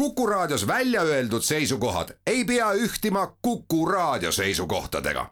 [0.00, 5.26] Kuku Raadios välja öeldud seisukohad ei pea ühtima Kuku Raadio seisukohtadega.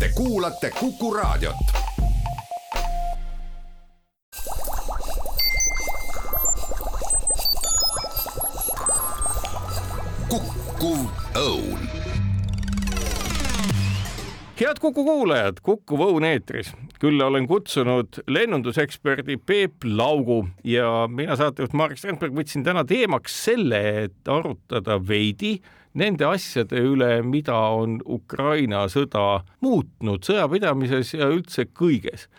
[0.00, 1.56] Te kuulate Kuku Raadiot.
[10.28, 10.98] kukkuv
[11.34, 11.75] õun
[14.60, 16.72] head Kuku kuulajad, Kuku Õun eetris.
[17.00, 23.80] külla olen kutsunud lennunduseksperdi Peep Laugu ja mina saatejuht Marek Strandberg võtsin täna teemaks selle,
[24.06, 25.58] et arutada veidi
[25.94, 32.30] nende asjade üle, mida on Ukraina sõda muutnud sõjapidamises ja üldse kõiges.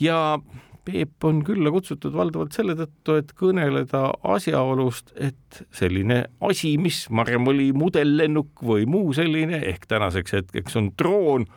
[0.00, 0.38] ja
[0.86, 7.48] Peep on külla kutsutud valdavalt selle tõttu, et kõneleda asjaolust, et selline asi, mis varem
[7.50, 11.48] oli modellennuk või muu selline ehk tänaseks hetkeks on droon,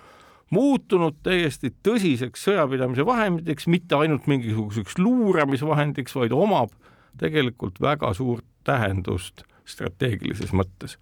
[0.54, 6.74] muutunud täiesti tõsiseks sõjapidamise vahendiks, mitte ainult mingisuguseks luuramisvahendiks, vaid omab
[7.20, 10.98] tegelikult väga suurt tähendust strateegilises mõttes.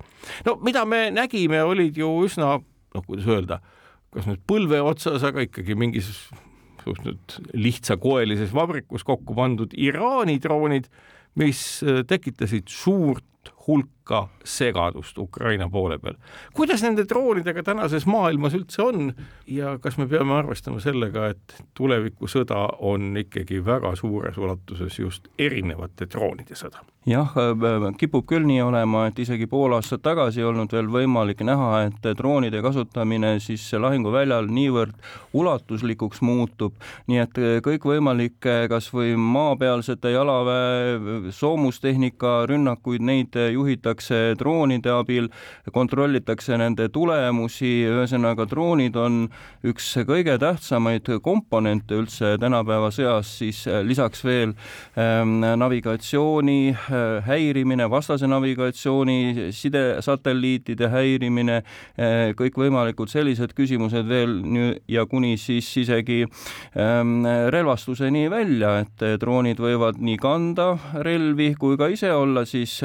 [0.45, 3.61] no mida me nägime, olid ju üsna, noh, kuidas öelda,
[4.13, 6.09] kas nüüd põlve otsas, aga ikkagi mingis
[6.83, 10.87] suhteliselt lihtsakoelises vabrikus kokku pandud Iraani droonid,
[11.37, 11.61] mis
[12.09, 16.15] tekitasid suurt hulka segadust Ukraina poole peal.
[16.53, 19.13] kuidas nende droonidega tänases maailmas üldse on
[19.47, 26.07] ja kas me peame arvestama sellega, et tulevikusõda on ikkagi väga suures ulatuses just erinevate
[26.11, 26.85] droonide sõda?
[27.07, 31.43] jah, äh, kipub küll nii olema, et isegi pool aastat tagasi ei olnud veel võimalik
[31.47, 34.95] näha, et droonide kasutamine siis lahinguväljal niivõrd
[35.37, 36.75] ulatuslikuks muutub,
[37.07, 45.31] nii et äh, kõikvõimalikke kas või maapealsete jalaväe soomustehnika rünnakuid, neid juhitakse droonide abil,
[45.73, 49.25] kontrollitakse nende tulemusi, ühesõnaga droonid on
[49.67, 54.53] üks kõige tähtsamaid komponente üldse tänapäeva sõjas, siis äh, lisaks veel
[54.95, 61.57] ähm, navigatsiooni Äh, häirimine, vastase navigatsiooni, sidesatelliitide häirimine,
[61.97, 64.37] äh, kõikvõimalikud sellised küsimused veel
[64.87, 70.69] ja kuni siis isegi ähm, relvastuseni välja, et droonid võivad nii kanda
[71.03, 72.77] relvi kui ka ise olla siis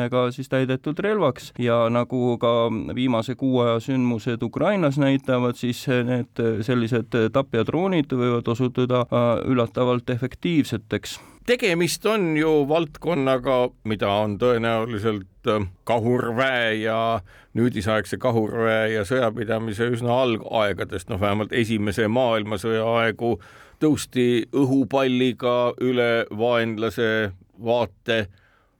[0.00, 1.52] lõhkeainega siis täidetud relvaks.
[1.58, 9.06] Ja nagu ka viimase kuu aja sündmused Ukrainas näitavad, siis need sellised tapjadroonid võivad osutuda
[9.06, 11.20] äh, üllatavalt efektiivseteks.
[11.46, 17.20] Tegemist on ju valdkonnaga, mida on tõenäoliselt äh, kahurväe ja
[17.54, 23.40] nüüdisaegse kahurväe ja sõjapidamise üsna algaegadest, noh vähemalt esimese maailmasõja aegu
[23.80, 27.32] tõusti õhupalliga üle vaenlase
[27.64, 28.26] vaate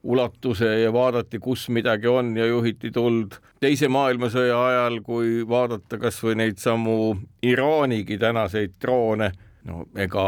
[0.02, 3.36] ulatuse ja vaadati, kus midagi on ja juhiti tuld.
[3.60, 9.32] teise maailmasõja ajal, kui vaadata kas või neid samu Iraanigi tänaseid droone
[9.68, 10.24] no ega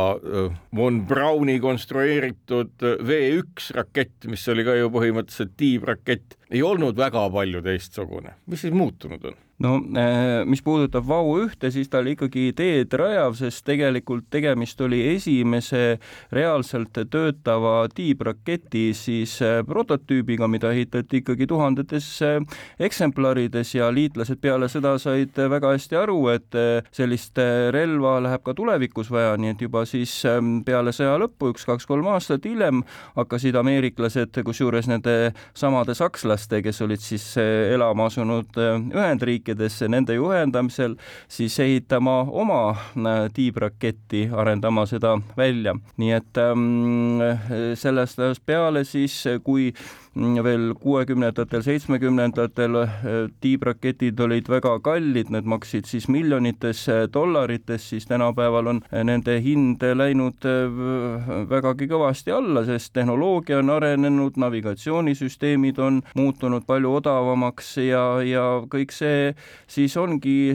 [0.77, 7.63] von Brauni konstrueeritud V1 rakett, mis oli ka ju põhimõtteliselt tiibrakett, ei olnud väga palju
[7.65, 8.37] teistsugune.
[8.47, 9.41] mis siis muutunud on?
[9.63, 14.81] no äh, mis puudutab Vau ühte, siis ta oli ikkagi teed rajav, sest tegelikult tegemist
[14.83, 15.99] oli esimese
[16.35, 22.39] reaalselt töötava tiibraketi siis äh, prototüübiga, mida ehitati ikkagi tuhandetes äh,
[22.83, 26.59] eksemplarides ja liitlased peale seda said väga hästi aru, et
[26.95, 27.39] sellist
[27.75, 30.13] relva läheb ka tulevikus vaja, nii et juba siis
[30.67, 32.83] peale sõja lõppu, üks-kaks-kolm aastat hiljem
[33.17, 35.95] hakkasid ameeriklased, kusjuures nende samade
[36.43, 40.97] sakslaste, kes olid siis elama asunud Ühendriikides, riikidesse nende juhendamisel
[41.29, 45.75] siis ehitama oma äh, tiibraketti, arendama seda välja.
[45.97, 47.21] nii et ähm,
[47.75, 49.73] sellest ajast peale siis, kui
[50.15, 52.91] veel kuuekümnendatel, seitsmekümnendatel äh,
[53.41, 59.81] tiibraketid olid väga kallid, need maksid siis miljonites dollarites, siis tänapäeval on äh, nende hind
[59.83, 60.45] läinud
[61.49, 68.93] vägagi kõvasti alla, sest tehnoloogia on arenenud, navigatsioonisüsteemid on muutunud palju odavamaks ja, ja kõik
[68.93, 69.33] see
[69.67, 70.53] siis ongi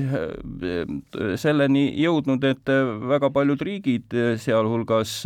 [1.35, 2.69] selleni jõudnud, et
[3.09, 5.23] väga paljud riigid, sealhulgas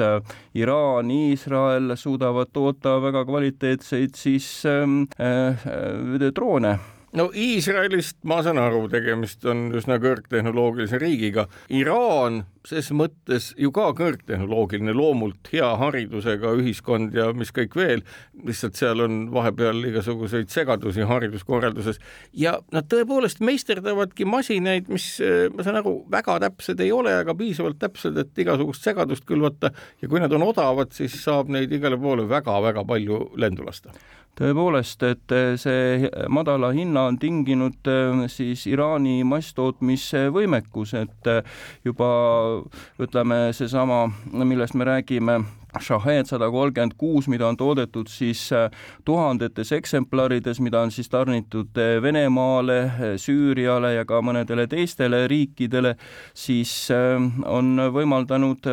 [0.57, 6.79] Iraan, Iisrael, suudavad toota väga kvaliteetseid siis ähm, äh, droone
[7.17, 11.47] no Iisraelist ma saan aru, tegemist on üsna kõrgtehnoloogilise riigiga.
[11.73, 18.03] Iraan ses mõttes ju ka kõrgtehnoloogiline, loomult hea haridusega ühiskond ja mis kõik veel,
[18.45, 21.99] lihtsalt seal on vahepeal igasuguseid segadusi hariduskorralduses.
[22.37, 25.09] Ja nad tõepoolest meisterdavadki masinaid, mis
[25.55, 29.73] ma saan aru, väga täpsed ei ole, aga piisavalt täpsed, et igasugust segadust külvata.
[30.01, 33.95] Ja kui nad on odavad, siis saab neid igale poole väga-väga palju lendu lasta
[34.39, 37.89] tõepoolest, et see madala hinna on tinginud
[38.31, 41.31] siis Iraani masstootmisvõimekus, et
[41.85, 42.11] juba
[43.01, 45.41] ütleme, seesama, millest me räägime,
[45.79, 48.49] Shahed sada kolmkümmend kuus, mida on toodetud siis
[49.07, 55.95] tuhandetes eksemplarides, mida on siis tarnitud Venemaale, Süüriale ja ka mõnedele teistele riikidele,
[56.35, 58.67] siis on võimaldanud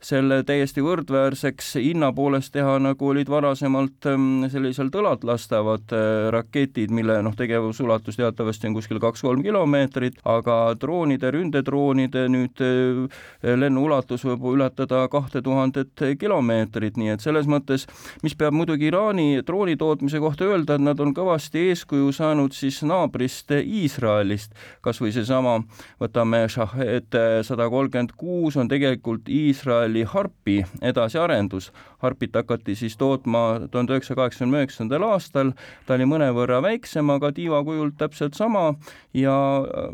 [0.00, 6.92] selle täiesti võrdväärseks hinna poolest teha, nagu olid varasemalt ähm, sellisel õlad lastavad äh, raketid,
[6.94, 13.18] mille noh, tegevusulatus teatavasti on kuskil kaks-kolm kilomeetrit, aga droonide, ründedroonide nüüd äh,
[13.58, 17.88] lennuulatus võib ületada kahte tuhandet kilomeetrit, nii et selles mõttes,
[18.22, 22.80] mis peab muidugi Iraani drooni tootmise kohta öelda, et nad on kõvasti eeskuju saanud siis
[22.86, 24.54] naabrist Iisraelist,
[24.84, 25.58] kas või seesama,
[25.98, 31.72] võtame Shahed sada kolmkümmend kuus on tegelikult Iisraeli oli Harpi edasiarendus.
[31.98, 35.52] Harpit hakati siis tootma tuhande üheksasaja kaheksakümne üheksandal aastal,
[35.86, 38.74] ta oli mõnevõrra väiksem, aga tiivakujult täpselt sama
[39.16, 39.34] ja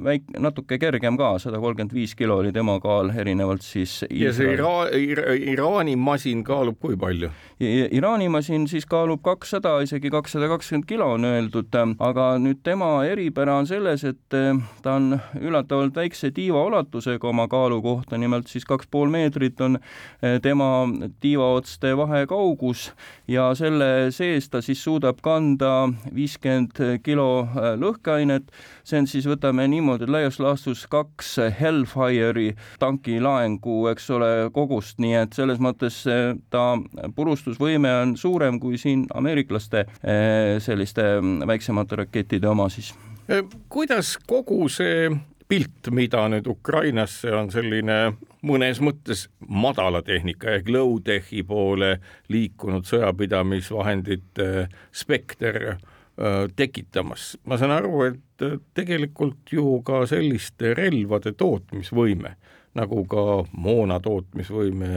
[0.04, 4.56] väik-, natuke kergem ka, sada kolmkümmend viis kilo oli tema kaal, erinevalt siis ja see
[4.56, 7.30] Ira-, Ira-, Iraani masin kaalub kui palju?
[7.64, 11.72] Iraani masin siis kaalub kakssada, isegi kakssada kakskümmend kilo on öeldud,
[12.04, 17.80] aga nüüd tema eripära on selles, et ta on üllatavalt väikse tiiva ulatusega oma kaalu
[17.84, 19.78] kohta, nimelt siis kaks pool meetrit on
[20.24, 20.86] Eh, tema
[21.20, 22.88] tiivaotste vahekaugus
[23.28, 28.50] ja selle sees ta siis suudab kanda viiskümmend kilo eh, lõhkeainet.
[28.84, 35.36] see on siis, võtame niimoodi, laias laastus kaks Hellfire'i tankilaengu, eks ole, kogust, nii et
[35.36, 36.74] selles mõttes eh, ta
[37.16, 39.84] purustusvõime on suurem kui siin ameeriklaste
[40.64, 42.92] selliste mm, väiksemate rakettide oma siis
[43.72, 45.08] kuidas kogu see
[45.48, 47.98] pilt, mida nüüd Ukrainasse on selline
[48.44, 51.96] mõnes mõttes madala tehnika ehk low-tech'i poole
[52.32, 55.78] liikunud sõjapidamisvahendite spekter äh,
[56.56, 57.34] tekitamas.
[57.44, 62.36] ma saan aru, et tegelikult ju ka selliste relvade tootmisvõime
[62.78, 64.90] nagu ka moona tootmisvõime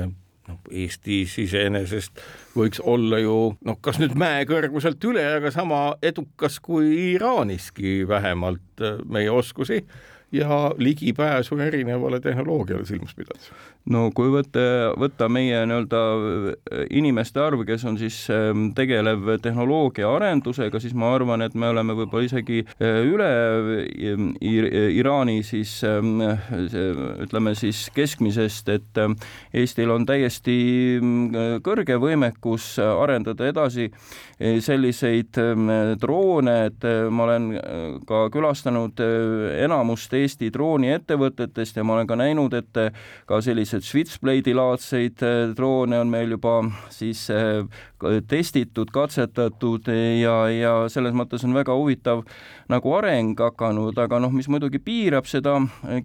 [0.47, 2.21] noh, Eestis iseenesest
[2.57, 9.01] võiks olla ju noh, kas nüüd mäekõrguselt üle, aga sama edukas kui Iraaniski vähemalt äh,
[9.05, 9.83] meie oskusi
[10.31, 13.51] ja ligipääsu erinevale tehnoloogiale silmas pidades?
[13.94, 14.63] No kui võtta,
[15.00, 21.13] võtta meie nii-öelda äh, inimeste arv, kes on siis ähm, tegelev tehnoloogia arendusega, siis ma
[21.16, 23.30] arvan, et me oleme võib-olla isegi äh, üle
[24.12, 26.19] ähm, Iraani siis ähm,
[27.24, 29.01] ütleme siis keskmisest, et
[29.56, 30.57] Eestil on täiesti
[31.00, 35.38] mm, kõrge võimekus arendada edasi äh, selliseid
[36.01, 37.48] droone, et ma olen
[38.07, 39.00] ka külastanud
[39.57, 42.80] enamust Eesti drooniettevõtetest ja ma olen ka näinud, et
[43.30, 46.59] ka sellised Switchblade'i laadseid äh, droone on meil juba
[46.94, 47.63] siis äh,
[48.27, 49.88] testitud, katsetatud
[50.21, 52.23] ja, ja selles mõttes on väga huvitav
[52.69, 55.55] nagu areng hakanud, aga noh, mis muidugi piirab seda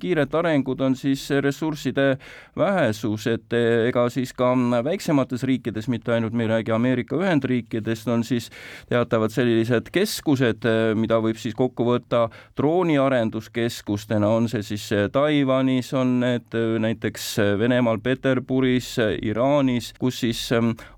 [0.01, 2.17] kiiret arengut, on siis ressursside
[2.59, 4.53] vähesus, et ega siis ka
[4.85, 8.49] väiksemates riikides, mitte ainult me ei räägi Ameerika Ühendriikidest, on siis
[8.89, 10.69] teatavad sellised keskused,
[10.99, 12.29] mida võib siis kokku võtta
[12.59, 17.29] drooniarenduskeskustena, on see siis Taiwanis, on need näiteks
[17.59, 20.47] Venemaal Peterburis, Iraanis, kus siis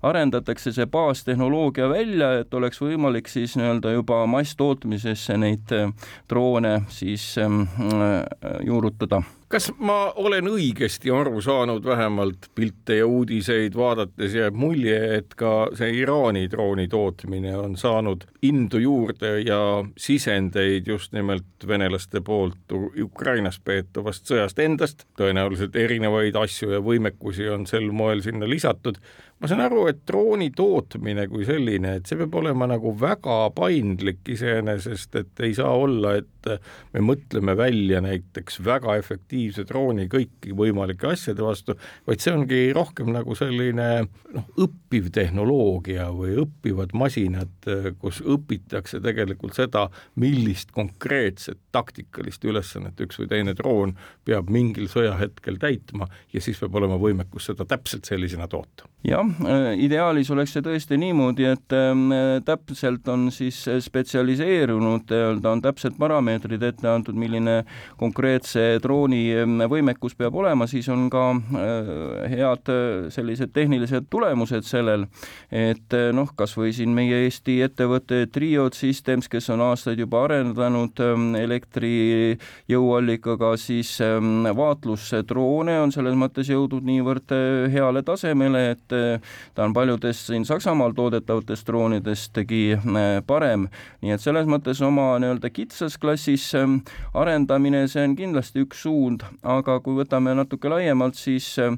[0.05, 5.91] arendatakse see see baastehnoloogia välja, et oleks võimalik siis nii-öelda juba masstootmisesse neid äh,
[6.29, 8.25] droone siis ähm, äh,
[8.65, 9.23] juurutada
[9.55, 15.69] kas ma olen õigesti aru saanud, vähemalt pilte ja uudiseid vaadates jääb mulje, et ka
[15.79, 19.59] see Iraani drooni tootmine on saanud indu juurde ja
[19.97, 27.63] sisendeid just nimelt venelaste poolt Ukrainas peetavast sõjast endast, tõenäoliselt erinevaid asju ja võimekusi on
[27.69, 28.99] sel moel sinna lisatud.
[29.39, 34.23] ma saan aru, et drooni tootmine kui selline, et see peab olema nagu väga paindlik
[34.31, 36.51] iseenesest, et ei saa olla, et
[36.93, 38.95] me mõtleme välja näiteks väga
[39.45, 41.75] efektiivse drooni kõiki võimalike asjade vastu,
[42.07, 47.53] vaid see ongi rohkem nagu selline noh, õppiv tehnoloogia või õppivad masinad,
[47.99, 55.59] kus õpitakse tegelikult seda, millist konkreetset taktikalist ülesannet üks või teine droon peab mingil sõjahetkel
[55.59, 58.89] täitma ja siis peab olema võimekus seda täpselt sellisena toota.
[59.05, 62.09] jah, äh, ideaalis oleks see tõesti niimoodi, et ähm,
[62.45, 67.63] täpselt on siis spetsialiseerunud, nii-öelda on täpsed parameetrid ette antud, milline
[67.99, 69.34] konkreetse drooni
[69.69, 71.23] võimekus peab olema, siis on ka
[72.31, 72.71] head
[73.13, 75.05] sellised tehnilised tulemused sellel,
[75.51, 80.99] et noh, kas või siin meie Eesti ettevõte Triod Systems, kes on aastaid juba arendanud
[81.39, 82.37] elektri
[82.71, 87.35] jõuallikaga siis vaatlusdroone, on selles mõttes jõudnud niivõrd
[87.73, 88.97] heale tasemele, et
[89.55, 92.63] ta on paljudest siin Saksamaal toodetavatest droonidestki
[93.27, 93.67] parem,
[94.01, 96.79] nii et selles mõttes oma nii-öelda kitsas klassis ähm,
[97.13, 99.14] arendamine, see on kindlasti üks suund,
[99.45, 101.75] aga kui võtame natuke laiemalt, siis äh,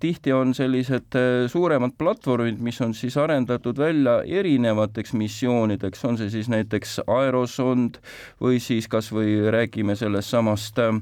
[0.00, 6.30] tihti on sellised äh, suuremad platvormid, mis on siis arendatud välja erinevateks missioonideks, on see
[6.32, 7.98] siis näiteks aerosond
[8.42, 10.92] või siis kas või räägime sellest samast äh,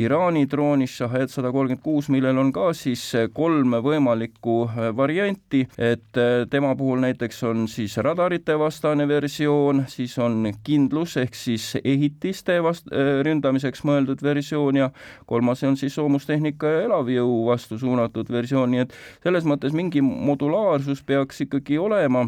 [0.00, 3.02] Iraani droonist Shahed sada kolmkümmend kuus, millel on ka siis
[3.36, 4.56] kolm võimalikku
[4.96, 6.18] varianti, et
[6.50, 12.88] tema puhul näiteks on siis radarite vastane versioon, siis on kindlus ehk siis ehitiste vast-,
[13.26, 14.90] ründamiseks mõeldud versioon ja
[15.26, 21.02] kolmas on siis soomustehnika ja elavjõu vastu suunatud versioon, nii et selles mõttes mingi modulaarsus
[21.06, 22.26] peaks ikkagi olema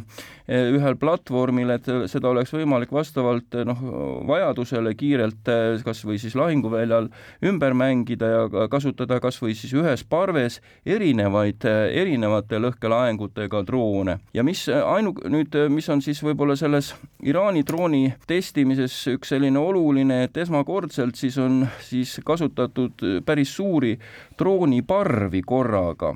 [0.49, 3.83] Eh, ühel platvormil, et seda oleks võimalik vastavalt eh, noh,
[4.25, 7.11] vajadusele kiirelt eh, kas või siis lahinguväljal
[7.51, 10.57] ümber mängida ja kasutada kas või siis ühes parves
[10.89, 14.17] erinevaid, erinevate lõhkelaengutega droone.
[14.33, 20.23] ja mis ainu-, nüüd, mis on siis võib-olla selles Iraani drooni testimises üks selline oluline,
[20.31, 23.99] et esmakordselt siis on siis kasutatud päris suuri
[24.39, 26.15] drooniparvi korraga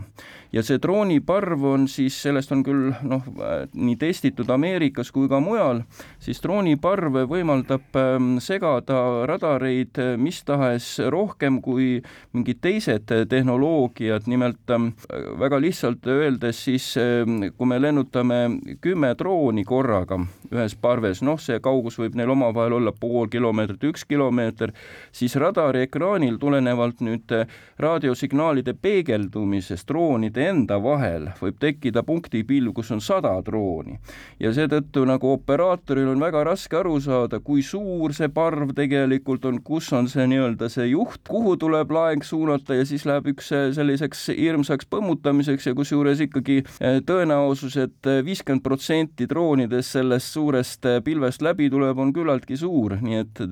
[0.53, 3.25] ja see drooniparv on siis, sellest on küll noh,
[3.73, 5.83] nii testitud Ameerikas kui ka mujal,
[6.23, 12.03] siis drooniparv võimaldab ähm, segada radareid äh, mis tahes rohkem kui
[12.37, 14.93] mingid teised tehnoloogiad, nimelt ähm,
[15.41, 18.43] väga lihtsalt öeldes siis ähm, kui me lennutame
[18.85, 20.21] kümme drooni korraga
[20.53, 24.75] ühes parves, noh, see kaugus võib neil omavahel olla pool kilomeetrit, üks kilomeeter,
[25.15, 27.49] siis radari ekraanil tulenevalt nüüd äh,
[27.81, 33.99] raadiosignaalide peegeldumisest droonide droonide enda vahel võib tekkida punktipilv, kus on sada drooni.
[34.41, 39.61] Ja seetõttu nagu operaatoril on väga raske aru saada, kui suur see parv tegelikult on,
[39.63, 44.29] kus on see nii-öelda see juht, kuhu tuleb laeng suunata ja siis läheb üks selliseks
[44.37, 51.43] hirmsaks põmmutamiseks ja kusjuures ikkagi eh, tõenäosus et, et viiskümmend protsenti droonidest sellest suurest pilvest
[51.43, 53.43] läbi tuleb, on küllaltki suur, nii et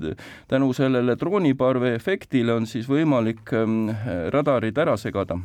[0.51, 5.39] tänu sellele drooniparve efektile on siis võimalik mm, radarid ära segada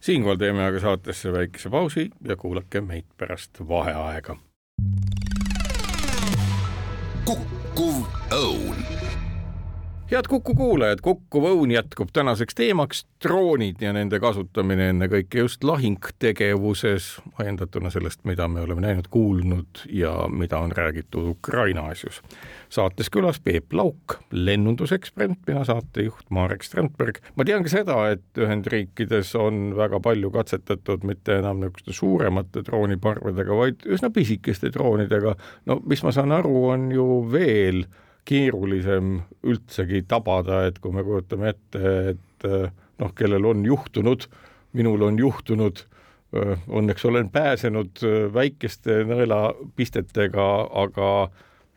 [0.00, 4.36] siinkohal teeme aga saatesse väikese pausi ja kuulake meid pärast vaheaega.
[7.28, 7.61] õun
[10.12, 17.06] head Kuku kuulajad, Kukkuv Õun jätkub tänaseks teemaks droonid ja nende kasutamine ennekõike just lahingtegevuses,
[17.40, 22.20] ajendatuna sellest, mida me oleme näinud, kuulnud ja mida on räägitud Ukraina asjus.
[22.68, 27.18] saates külas Peep Lauk, lennundusekspert, mina saatejuht Marek Strandberg.
[27.36, 33.56] ma tean ka seda, et Ühendriikides on väga palju katsetatud mitte enam niisuguste suuremate drooniparvedega,
[33.56, 35.36] vaid üsna pisikeste droonidega.
[35.66, 37.86] no mis ma saan aru, on ju veel
[38.28, 42.46] keerulisem üldsegi tabada, et kui me kujutame ette, et
[43.02, 44.28] noh, kellel on juhtunud,
[44.78, 45.82] minul on juhtunud,
[46.32, 48.00] õnneks olen pääsenud
[48.32, 50.46] väikeste nõelapistetega,
[50.84, 51.10] aga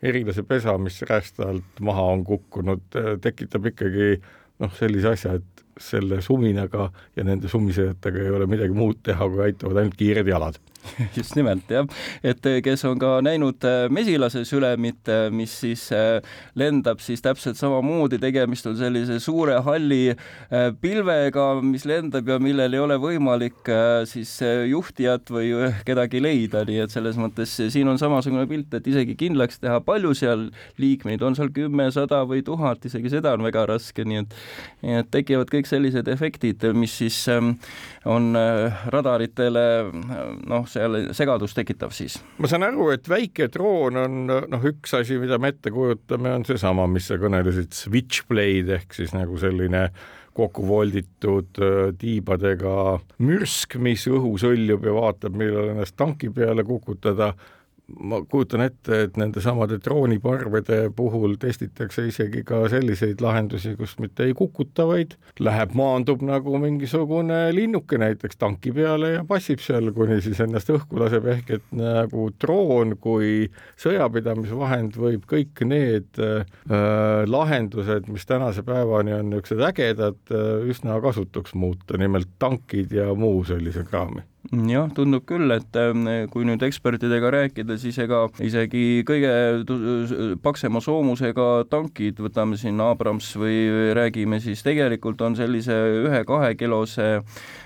[0.06, 2.86] erilase pesa, mis räästa alt maha on kukkunud,
[3.24, 4.14] tekitab ikkagi
[4.62, 9.42] noh, sellise asja, et selle suminaga ja nende sumisejatega ei ole midagi muud teha, kui
[9.50, 10.56] aitavad ainult kiired jalad
[11.16, 11.86] just nimelt jah,
[12.24, 15.86] et eh, kes on ka näinud eh, mesilase sülemit, eh, mis siis
[16.58, 20.14] lendab siis täpselt samamoodi, tegemist on sellise suure halli
[20.80, 23.68] pilvega, mis lendab ja millel ei ole võimalik
[24.08, 24.32] siis
[24.70, 25.52] juhtijat või
[25.86, 30.12] kedagi leida, nii et selles mõttes siin on samasugune pilt, et isegi kindlaks teha, palju
[30.18, 30.46] seal
[30.82, 34.36] liikmeid on, seal kümme, sada või tuhat, isegi seda on väga raske, nii et,
[34.84, 37.18] nii et tekivad kõik sellised efektid, mis siis
[38.06, 38.32] on
[38.92, 39.66] radaritele
[40.46, 42.18] noh, seal segadust tekitav siis?
[42.38, 46.46] ma saan aru, et väike droon on noh, üks asi, mida me ette kujutame, on
[46.48, 49.88] seesama, mis sa kõnelesid, switchblade ehk siis nagu selline
[50.36, 57.32] kokku volditud äh, tiibadega mürsk, mis õhus hõljub ja vaatab, millal ennast tanki peale kukutada
[57.86, 64.34] ma kujutan ette, et nendesamade drooniparvede puhul testitakse isegi ka selliseid lahendusi, kus mitte ei
[64.36, 70.42] kukuta, vaid läheb, maandub nagu mingisugune linnuke näiteks tanki peale ja passib seal, kuni siis
[70.42, 73.46] ennast õhku laseb, ehk et nagu droon kui
[73.82, 76.42] sõjapidamisvahend võib kõik need äh,
[77.30, 83.44] lahendused, mis tänase päevani on niisugused ägedad äh,, üsna kasutuks muuta, nimelt tankid ja muu
[83.46, 89.32] sellise kraami jah, tundub küll, et ähm, kui nüüd ekspertidega rääkida, siis ega isegi kõige
[90.44, 95.76] paksema soomusega tankid, võtame siin Abrams või räägime, siis tegelikult on sellise
[96.06, 97.65] ühe-kahe kilose Äh,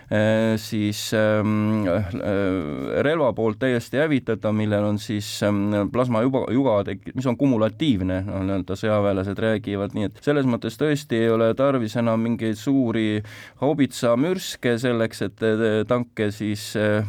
[0.59, 6.81] siis ähm, äh, relva poolt täiesti hävitatav, millel on siis ähm, plasmajuga, juga
[7.15, 11.95] mis on kumulatiivne, noh, nii-öelda sõjaväelased räägivad, nii et selles mõttes tõesti ei ole tarvis
[12.01, 13.21] enam mingeid suuri
[13.61, 15.45] haubitsamürske selleks, et
[15.87, 17.07] tanke siis äh,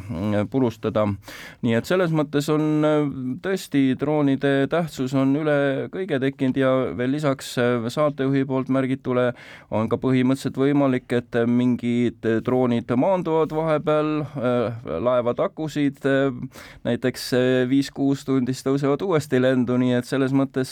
[0.51, 1.07] purustada.
[1.65, 2.85] nii et selles mõttes on
[3.41, 7.55] tõesti droonide tähtsus on üle kõige tekkinud ja veel lisaks
[7.97, 9.31] saatejuhi poolt märgitule
[9.73, 16.31] on ka põhimõtteliselt võimalik, et mingid droonid maanduvad vahepeal, äh, laevad akusid äh,
[16.87, 20.71] näiteks äh, viis-kuus tundi, siis tõusevad uuesti lendu, nii et selles mõttes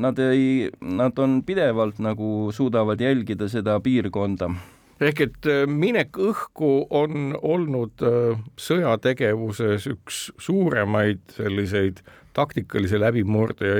[0.00, 4.50] nad ei, nad on pidevalt nagu suudavad jälgida seda piirkonda
[5.00, 8.02] ehk et minek õhku on olnud
[8.60, 12.02] sõjategevuses üks suuremaid selliseid
[12.32, 13.78] taktikalise läbimurde ja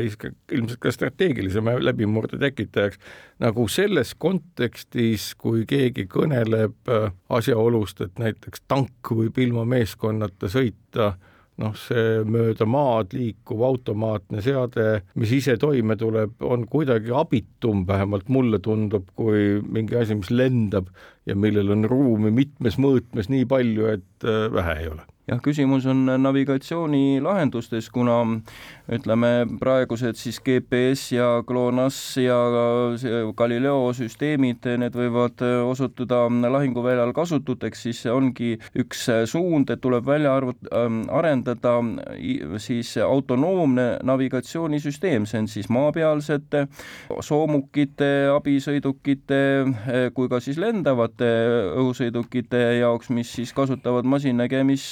[0.53, 2.99] ilmselt ka strateegilise läbimurde tekitajaks,
[3.43, 11.15] nagu selles kontekstis, kui keegi kõneleb äh, asjaolust, et näiteks tank võib ilma meeskonnata sõita,
[11.61, 14.89] noh, see mööda maad liikuv automaatne seade,
[15.21, 20.91] mis ise toime tuleb, on kuidagi abitum, vähemalt mulle tundub, kui mingi asi, mis lendab
[21.29, 25.07] ja millel on ruumi mitmes mõõtmes nii palju, et äh, vähe ei ole.
[25.31, 28.17] Jah, küsimus on navigatsioonilahendustes, kuna
[28.91, 29.31] ütleme,
[29.61, 32.39] praegused siis GPS ja GLONASS ja
[33.37, 40.71] Galileo süsteemid, need võivad osutuda lahinguväljal kasututeks, siis ongi üks suund, et tuleb välja arvut-,
[40.75, 41.77] ähm, arendada
[42.59, 46.67] siis autonoomne navigatsioonisüsteem, see on siis maapealsete
[47.23, 49.41] soomukite, abisõidukite
[50.17, 51.31] kui ka siis lendavate
[51.79, 54.91] õhusõidukite jaoks, mis siis kasutavad masinnägemis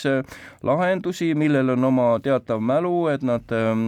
[0.63, 3.88] lahendusi, millel on oma teatav mälu, et nad ähm,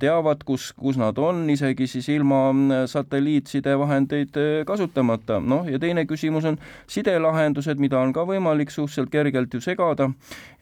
[0.00, 5.40] teavad, kus, kus nad on, isegi siis ilma äh, satelliitsidevahendeid äh, kasutamata.
[5.40, 6.58] noh, ja teine küsimus on
[6.90, 10.10] sidelahendused, mida on ka võimalik suhteliselt kergelt ju segada,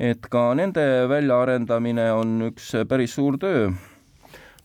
[0.01, 3.73] et ka nende väljaarendamine on üks päris suur töö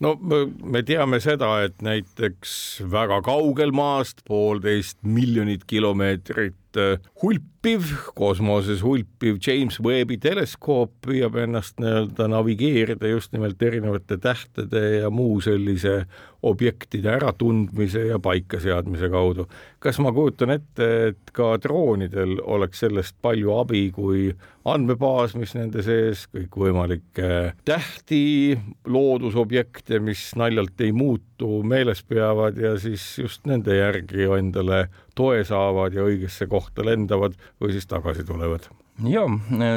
[0.04, 6.82] no me teame seda, et näiteks väga kaugel maast, poolteist miljonit kilomeetrit
[7.24, 14.83] hulp hulpiv, kosmoses hulpiv James Webbi teleskoop püüab ennast nii-öelda navigeerida just nimelt erinevate tähtede
[15.01, 16.05] ja muu sellise
[16.47, 19.47] objektide äratundmise ja paikaseadmise kaudu.
[19.79, 24.31] kas ma kujutan ette, et ka droonidel oleks sellest palju abi, kui
[24.67, 33.05] andmebaas, mis nende sees kõikvõimalikke tähti, loodusobjekte, mis naljalt ei muutu, meeles peavad ja siis
[33.22, 38.70] just nende järgi endale toe saavad ja õigesse kohta lendavad või siis tagasi tulevad
[39.05, 39.27] jaa,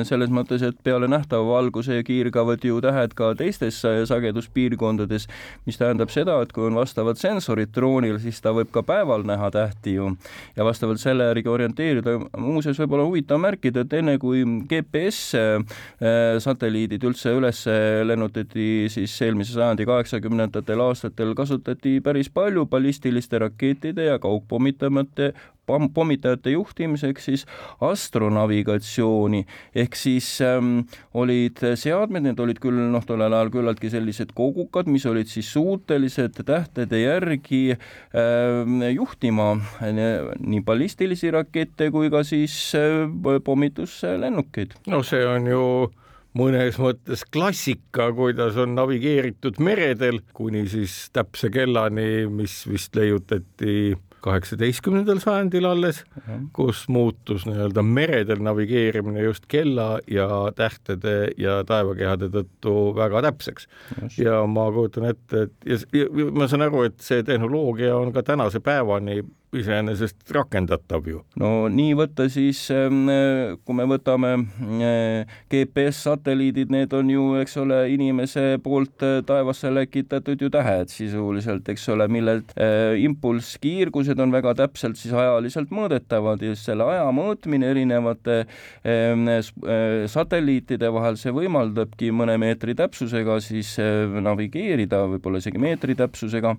[0.08, 5.26] selles mõttes, et peale nähtava valguse kiirgavad ju tähed ka teistes sageduspiirkondades,
[5.68, 9.50] mis tähendab seda, et kui on vastavad sensorid droonil, siis ta võib ka päeval näha
[9.52, 10.08] tähti ju
[10.56, 12.16] ja vastavalt selle järgi orienteerida.
[12.38, 15.76] muuseas, võib-olla huvitav märkida, et enne kui GPS äh,
[16.40, 17.66] satelliidid üldse üles
[18.04, 25.34] lennutati, siis eelmise sajandi kaheksakümnendatel aastatel kasutati päris palju ballistiliste rakettide ja kaugpommitamate
[25.94, 27.44] pommitajate juhtimiseks siis
[27.84, 30.82] astronavigatsiooni ehk siis ähm,
[31.14, 36.42] olid seadmed, need olid küll noh, tollel ajal küllaltki sellised kogukad, mis olid siis suutelised
[36.46, 39.52] tähtede järgi ähm, juhtima
[39.90, 43.06] nii ballistilisi rakette kui ka siis äh,
[43.44, 44.78] pommituslennukeid.
[44.90, 45.64] no see on ju
[46.36, 55.20] mõnes mõttes klassika, kuidas on navigeeritud meredel kuni siis täpse kellani, mis vist leiutati kaheksateistkümnendal
[55.22, 56.02] sajandil alles,
[56.56, 63.68] kus muutus nii-öelda meredel navigeerimine just kella ja tähtede ja taevakehade tõttu väga täpseks.
[64.18, 68.22] ja ma kujutan ette, et ja, ja ma saan aru, et see tehnoloogia on ka
[68.26, 69.22] tänase päevani
[69.56, 71.20] iseenesest rakendatav ju.
[71.40, 73.08] no nii võtta siis, ähm,
[73.66, 80.42] kui me võtame äh, GPS-satelliidid, need on ju, eks ole, inimese poolt äh, taevasse läkitatud
[80.42, 86.54] ju tähed sisuliselt, eks ole, millelt äh, impulsskiirgused on väga täpselt siis ajaliselt mõõdetavad ja
[86.58, 88.44] selle aja mõõtmine erinevate
[88.86, 89.26] ähm,
[90.10, 96.54] satelliitide vahel, see võimaldabki mõne meetri täpsusega siis navigeerida, võib-olla isegi meetri täpsusega.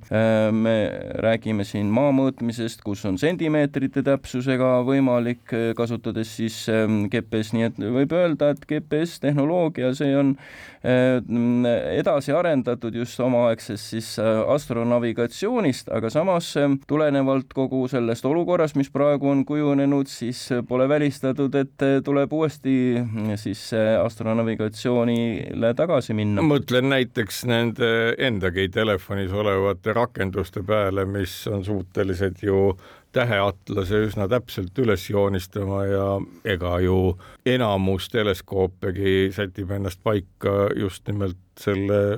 [0.52, 0.76] me
[1.24, 6.66] räägime siin maa mõõtmisest, kohast, kus on sentimeetrite täpsusega võimalik, kasutades siis
[7.12, 10.36] GPS, nii et võib öelda, et GPS-tehnoloogia, see on
[10.82, 16.56] edasi arendatud just omaaegsest siis astronavigatsioonist, aga samas
[16.88, 22.98] tulenevalt kogu sellest olukorrast, mis praegu on kujunenud, siis pole välistatud, et tuleb uuesti
[23.36, 23.68] siis
[24.02, 26.42] astronavigatsioonile tagasi minna.
[26.42, 32.71] mõtlen näiteks nende endagi telefonis olevate rakenduste peale, mis on suutelised ju
[33.12, 36.06] täheatlase üsna täpselt üles joonistama ja
[36.48, 36.98] ega ju
[37.46, 42.18] enamus teleskoopegi sätib ennast paika just nimelt selle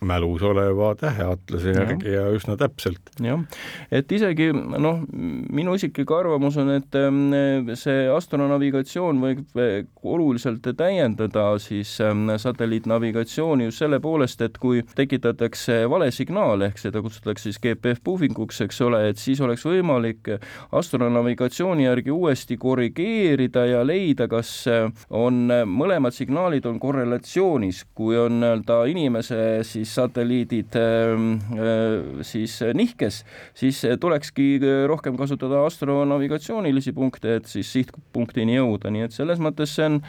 [0.00, 2.22] mälus oleva täheatlase järgi ja.
[2.22, 3.12] ja üsna täpselt.
[3.20, 3.42] jah,
[3.92, 5.02] et isegi noh,
[5.52, 7.32] minu isiklik arvamus on, et ähm,
[7.78, 9.60] see astronavigatsioon võib
[10.02, 17.02] oluliselt täiendada siis ähm, satelliitnavigatsiooni just selle poolest, et kui tekitatakse vale signaal, ehk seda
[17.04, 20.32] kutsutakse siis GPF puhvinguks, eks ole, et siis oleks võimalik
[20.76, 28.40] astronavigatsiooni järgi uuesti korrigeerida ja leida, kas äh, on mõlemad signaalid on korrelatsioonis, kui on
[28.40, 33.24] nii-öelda inimese siis siis satelliidid äh, siis nihkes,
[33.54, 39.88] siis tulekski rohkem kasutada astronavigatsioonilisi punkte, et siis sihtpunktini jõuda, nii et selles mõttes see
[39.90, 40.02] on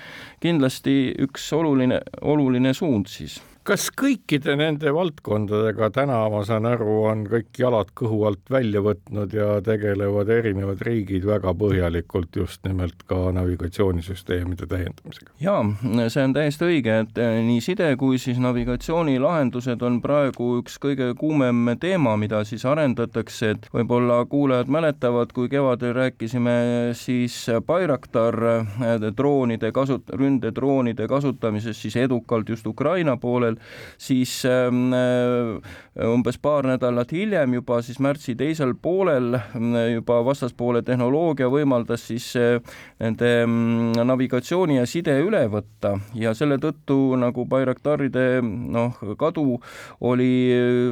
[0.43, 7.23] kindlasti üks oluline, oluline suund siis kas kõikide nende valdkondadega täna, ma saan aru, on
[7.29, 13.29] kõik jalad kõhu alt välja võtnud ja tegelevad erinevad riigid väga põhjalikult just nimelt ka
[13.37, 15.33] navigatsioonisüsteemide täiendamisega?
[15.43, 15.61] jaa,
[16.09, 21.11] see on täiesti õige, et eh, nii side kui siis navigatsioonilahendused on praegu üks kõige
[21.19, 26.55] kuumem teema, mida siis arendatakse, et võib-olla kuulajad mäletavad, kui kevadel rääkisime
[26.97, 33.60] siis Bayraktar eh, droonide kasut-, ründedroonide kasutamisest siis edukalt just Ukraina poolel,
[34.01, 40.81] siis ähm, äh, umbes paar nädalat hiljem, juba siis märtsi teisel poolel äh, juba vastaspoole
[40.87, 42.57] tehnoloogia võimaldas siis äh,
[43.01, 45.97] nende mm, navigatsiooni ja side üle võtta.
[46.17, 49.59] Ja selle tõttu nagu Bayraktaride noh, kadu
[50.07, 50.31] oli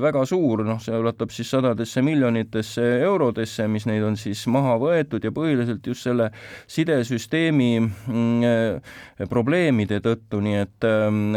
[0.02, 5.24] väga suur, noh, see ulatub siis sadadesse miljonitesse eurodesse, mis neid on siis maha võetud
[5.24, 6.30] ja põhiliselt just selle
[6.70, 10.90] sidesüsteemi mm, probleemide tõttu, nii et,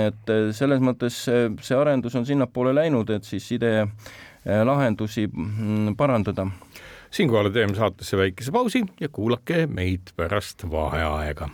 [0.06, 6.46] et selles mõttes kuidas see arendus on sinnapoole läinud, et siis sidelahendusi äh, mm, parandada.
[7.10, 11.48] siinkohal teeme saatesse väikese pausi ja kuulake meid pärast vaheaega.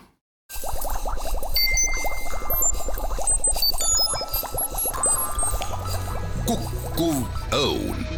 [6.46, 7.16] kukkuv
[7.52, 8.17] õun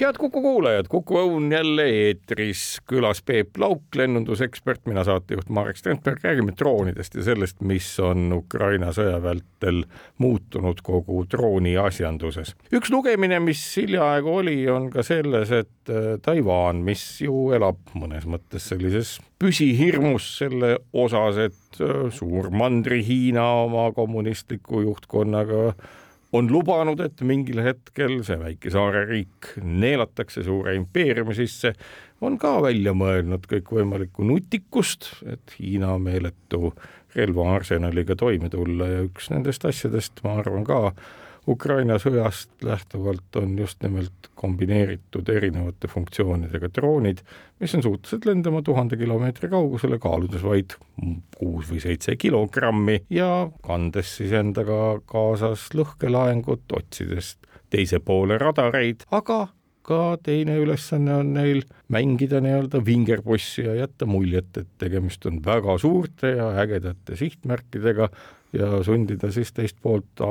[0.00, 6.22] head Kuku kuulajad, Kuku Õun jälle eetris, külas Peep Lauk, lennundusekspert, mina saatejuht Marek Strandberg,
[6.24, 9.82] räägime droonidest ja sellest, mis on Ukraina sõja vältel
[10.22, 12.54] muutunud kogu drooni asjanduses.
[12.72, 18.24] üks lugemine, mis hiljaaegu oli, on ka selles, et äh, Taiwan, mis ju elab mõnes
[18.24, 25.74] mõttes sellises püsihirmus selle osas, et äh, suur mandri-Hiina oma kommunistliku juhtkonnaga
[26.32, 31.72] on lubanud, et mingil hetkel see väike saareriik neelatakse suure impeeriumi sisse,
[32.22, 36.74] on ka välja mõelnud kõikvõimalikku nutikust, et Hiina meeletu
[37.16, 40.92] relvaarsenaliga toime tulla ja üks nendest asjadest, ma arvan ka,
[41.50, 47.22] Ukraina sõjast lähtuvalt on just nimelt kombineeritud erinevate funktsioonidega droonid,
[47.60, 50.76] mis on suutelised lendama tuhande kilomeetri kaugusele, kaaludes vaid
[51.36, 57.36] kuus või seitse kilogrammi ja kandes siis endaga kaasas lõhkelaengut, otsides
[57.70, 59.48] teise poole radareid, aga
[59.90, 65.78] ka teine ülesanne on neil mängida nii-öelda vingerpussi ja jätta muljet, et tegemist on väga
[65.82, 68.10] suurte ja ägedate sihtmärkidega
[68.52, 70.22] ja sundida siis teist poolt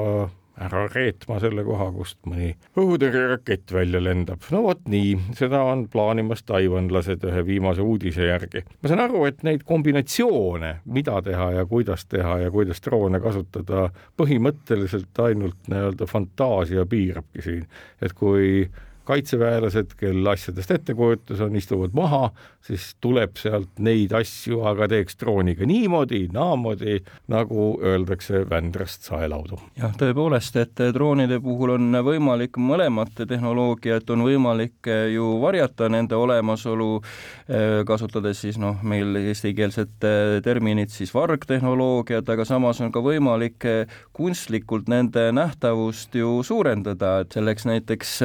[0.60, 4.44] ära reetma selle koha, kust mõni õhutõrjerakett välja lendab.
[4.54, 8.66] no vot nii, seda on plaanimas taiwanlased ühe viimase uudise järgi.
[8.82, 13.90] ma saan aru, et neid kombinatsioone, mida teha ja kuidas teha ja kuidas droone kasutada,
[14.20, 17.66] põhimõtteliselt ainult nii-öelda fantaasia piirabki siin,
[18.02, 18.70] et kui
[19.10, 22.30] kaitseväelased, kel asjadest ettekujutus on, istuvad maha,
[22.66, 27.00] siis tuleb sealt neid asju, aga teeks drooniga niimoodi, naamoodi,
[27.32, 29.60] nagu öeldakse Vändrast saelaudu.
[29.80, 37.02] jah, tõepoolest, et droonide puhul on võimalik mõlemat tehnoloogiat, on võimalik ju varjata nende olemasolu,
[37.48, 43.66] eh, kasutades siis noh, meil eestikeelset eh, terminit siis vargtehnoloogiat, aga samas on ka võimalik
[43.66, 48.16] eh, kunstlikult nende nähtavust ju suurendada, et selleks näiteks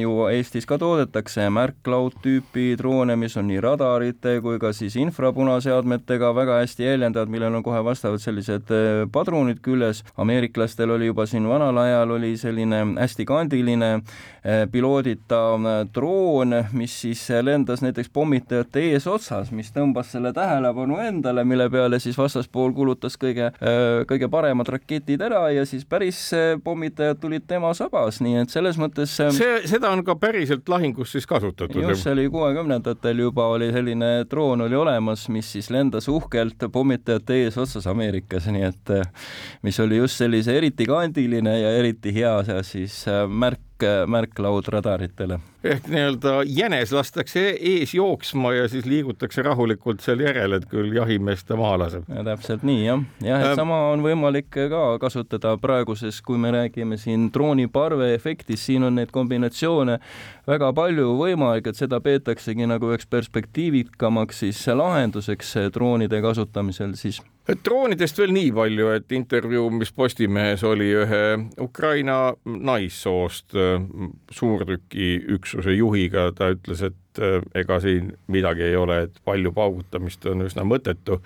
[0.00, 6.32] ju Eestis ka toodetakse märklaud tüüpi droone, mis on nii radarite kui ka siis infrapunaseadmetega
[6.34, 10.02] väga hästi jäljendavad, millel on kohe vastavad sellised äh, padrunid küljes.
[10.16, 15.42] ameeriklastel oli juba siin vanal ajal oli selline hästi kandiline äh, piloodita
[15.94, 22.18] droon, mis siis lendas näiteks pommitajate eesotsas, mis tõmbas selle tähelepanu endale, mille peale siis
[22.18, 23.50] vastaspool kulutas kõige,
[24.08, 26.18] kõige paremad raketid ära ja siis päris
[26.64, 31.26] pommitajad tulid tema sabas, nii et selles mõttes see, seda on ka päriselt lahingus siis
[31.26, 31.82] kasutatud?
[31.82, 37.42] just, see oli kuuekümnendatel juba oli selline droon oli olemas, mis siis lendas uhkelt pommitajate
[37.44, 38.94] eesotsas Ameerikas, nii et
[39.62, 45.38] mis oli just sellise eriti kandiline ja eriti hea siis äh, märk märk, märklaud radaritele.
[45.64, 51.44] ehk nii-öelda jänes lastakse ees jooksma ja siis liigutakse rahulikult seal järel, et küll jahimees
[51.44, 52.04] ta maha laseb.
[52.24, 56.98] täpselt nii jah, jah, et ähm, sama on võimalik ka kasutada praeguses, kui me räägime
[57.00, 59.98] siin drooniparve efektist, siin on neid kombinatsioone
[60.46, 68.18] väga palju võimalik, et seda peetaksegi nagu üheks perspektiivikamaks siis lahenduseks droonide kasutamisel siis droonidest
[68.18, 71.24] veel nii palju, et intervjuu, mis Postimehes oli ühe
[71.60, 73.82] Ukraina naissoost äh,
[74.32, 80.46] suurtükiüksuse juhiga, ta ütles, et äh, ega siin midagi ei ole, et palju paugutamist on
[80.48, 81.20] üsna mõttetu.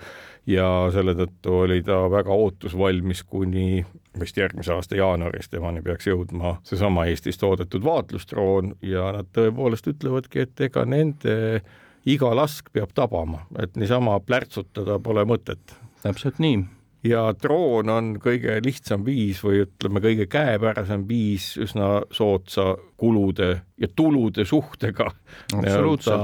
[0.49, 3.85] Ja selle tõttu oli ta väga ootusvalmis, kuni
[4.19, 8.73] vist järgmise aasta jaanuaris temani peaks jõudma seesama Eestis toodetud vaatlusdroon.
[8.81, 11.61] Ja nad tõepoolest ütlevadki, et ega nende
[12.09, 16.63] iga lask peab tabama, et niisama plärtsutada pole mõtet täpselt nii.
[17.07, 23.87] Ja droon on kõige lihtsam viis või ütleme, kõige käepärasem viis üsna soodsa kulude ja
[23.95, 25.11] tulude suhtega.
[25.53, 26.15] Nii-öelda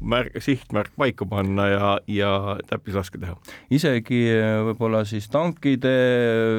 [0.00, 3.34] märk, sihtmärk paika panna ja, ja täppislaske teha.
[3.72, 5.94] isegi eh, võib-olla siis tankide,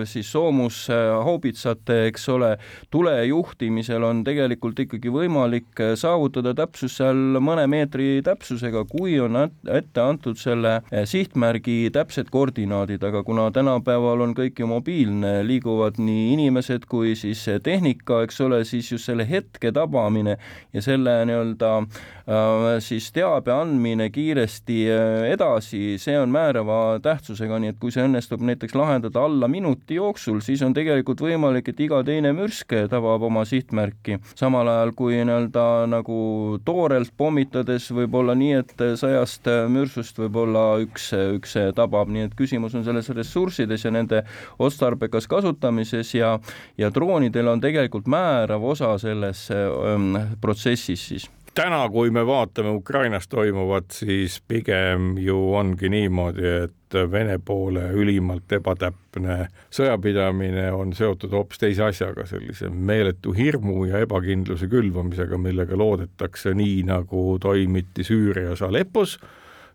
[0.10, 2.49] siis soomushaubitsate, eks ole,
[2.91, 10.02] tule juhtimisel on tegelikult ikkagi võimalik saavutada täpsus seal mõne meetri täpsusega, kui on ette
[10.04, 16.89] antud selle sihtmärgi täpsed koordinaadid, aga kuna tänapäeval on kõik ju mobiilne, liiguvad nii inimesed
[16.89, 20.37] kui siis tehnika, eks ole, siis just selle hetke tabamine
[20.73, 27.73] ja selle nii-öelda äh, siis teabe andmine kiiresti äh, edasi, see on määrava tähtsusega, nii
[27.73, 32.01] et kui see õnnestub näiteks lahendada alla minuti jooksul, siis on tegelikult võimalik, et iga
[32.05, 34.19] teine mürsk tabab oma sihtmärki.
[34.35, 41.11] samal ajal kui nii-öelda nagu toorelt pommitades võib olla nii, et sajast mürsust võib-olla üks,
[41.37, 44.23] üks tabab, nii et küsimus on selles ressurssides ja nende
[44.59, 46.33] otstarbekas kasutamises ja
[46.77, 53.27] ja droonidel on tegelikult määrav osa selles ähm, protsessis siis täna, kui me vaatame Ukrainas
[53.27, 61.62] toimuvat, siis pigem ju ongi niimoodi, et Vene poole ülimalt ebatäpne sõjapidamine on seotud hoopis
[61.63, 69.17] teise asjaga, sellise meeletu hirmu ja ebakindluse külvamisega, millega loodetakse nii, nagu toimiti Süürias Aleppos,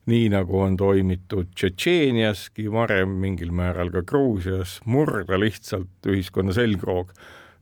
[0.07, 7.11] nii nagu on toimitud Tšetšeeniaski, varem mingil määral ka Gruusias, murda lihtsalt ühiskonna selgroog.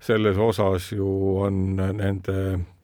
[0.06, 1.10] Selles osas ju
[1.42, 2.38] on nende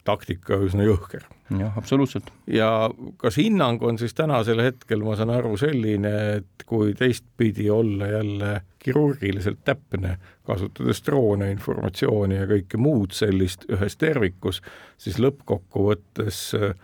[0.04, 1.24] taktika üsna jõhker.
[1.58, 2.30] jah, absoluutselt.
[2.46, 8.08] ja kas hinnang on siis tänasel hetkel, ma saan aru, selline, et kui teistpidi olla
[8.11, 14.62] jälle kirurgiliselt täpne, kasutades droone, informatsiooni ja kõike muud sellist ühes tervikus,
[14.98, 16.74] siis lõppkokkuvõttes äh,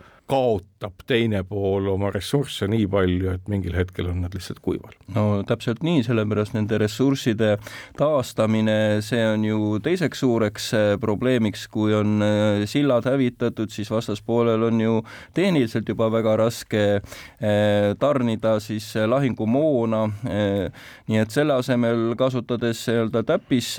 [0.79, 4.93] kaotab teine pool oma ressursse nii palju, et mingil hetkel on nad lihtsalt kuival.
[5.11, 7.57] no täpselt nii, sellepärast nende ressursside
[7.97, 14.63] taastamine, see on ju teiseks suureks äh, probleemiks, kui on äh, sillad hävitatud, siis vastaspoolel
[14.69, 15.01] on ju
[15.33, 20.05] tehniliselt juba väga raske äh, tarnida siis lahingumoona,
[21.09, 23.75] nii et selle asemel kasutades nii-öelda täppis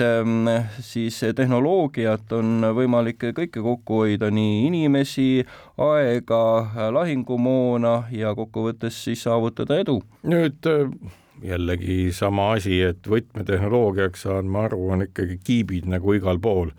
[0.85, 5.45] siis tehnoloogiat on võimalik kõike kokku hoida, nii inimesi,
[5.81, 6.41] aega,
[6.95, 10.01] lahingumoona ja kokkuvõttes siis saavutada edu.
[10.23, 16.41] nüüd äh, jällegi sama asi, et võtmetehnoloogiaks saan ma aru, on ikkagi kiibid nagu igal
[16.43, 16.73] pool,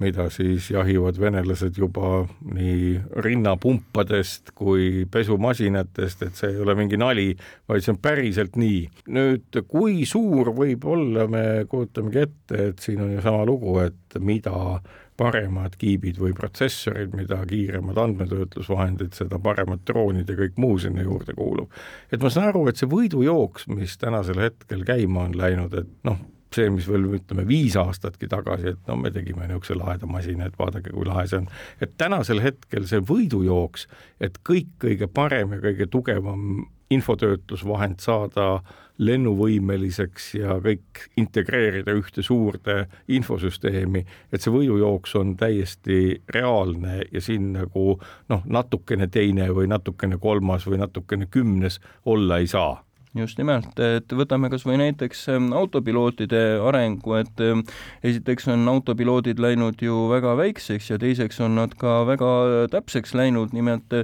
[0.00, 7.30] mida siis jahivad venelased juba nii rinnapumpadest kui pesumasinatest, et see ei ole mingi nali,
[7.68, 8.82] vaid see on päriselt nii.
[9.16, 14.20] nüüd, kui suur võib olla, me kujutamegi ette, et siin on ju sama lugu, et
[14.20, 14.80] mida
[15.16, 21.34] paremad kiibid või protsessorid, mida kiiremad andmetöötlusvahendid, seda paremad droonid ja kõik muu sinna juurde
[21.36, 21.72] kuulub.
[22.12, 26.20] et ma saan aru, et see võidujooks, mis tänasel hetkel käima on läinud, et noh,
[26.54, 30.56] see, mis veel ütleme viis aastatki tagasi, et no me tegime niisuguse laheda masina, et
[30.58, 31.50] vaadake, kui lahe see on.
[31.80, 33.86] et tänasel hetkel see võidujooks,
[34.20, 38.60] et kõik kõige parem ja kõige tugevam infotöötlusvahend saada
[38.98, 47.52] lennuvõimeliseks ja kõik integreerida ühte suurde infosüsteemi, et see võidujooks on täiesti reaalne ja siin
[47.56, 47.98] nagu
[48.32, 52.82] noh, natukene teine või natukene kolmas või natukene kümnes olla ei saa.
[53.16, 57.62] Just nimelt, et võtame kas või näiteks ähm, autopilootide arengu, et ähm,
[58.04, 62.28] esiteks on autopiloodid läinud ju väga väikseks ja teiseks on nad ka väga
[62.74, 63.96] täpseks läinud, nimelt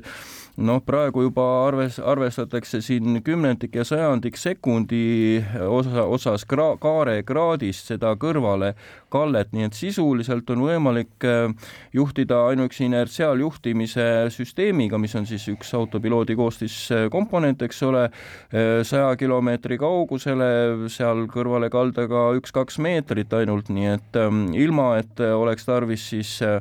[0.56, 7.88] noh, praegu juba arves, arvestatakse siin kümnendik ja sajandik sekundi osa, osas gra, kaare kraadist
[7.88, 8.74] seda kõrvale
[9.12, 15.72] kallet, nii et sisuliselt on võimalik äh, juhtida ainuüksi inertsiaaljuhtimise süsteemiga, mis on siis üks
[15.76, 20.50] autopiloodi koostiskomponent, eks ole, äh, saja kilomeetri kaugusele,
[20.92, 26.60] seal kõrvale kaldaga üks-kaks meetrit ainult, nii et ähm, ilma, et oleks tarvis siis äh,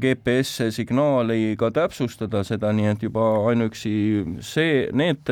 [0.00, 3.92] GPS signaali ka täpsustada seda, nii et et juba ainuüksi
[4.42, 5.30] see, need,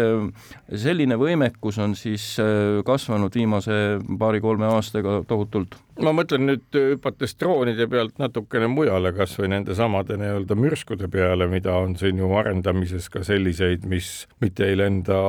[0.70, 7.86] selline võimekus on siis äh, kasvanud viimase paari-kolme aastaga tohutult ma mõtlen nüüd hüpates droonide
[7.90, 13.24] pealt natukene mujale, kas või nendesamade nii-öelda mürskude peale, mida on siin ju arendamises ka
[13.26, 15.20] selliseid, mis mitte ei lenda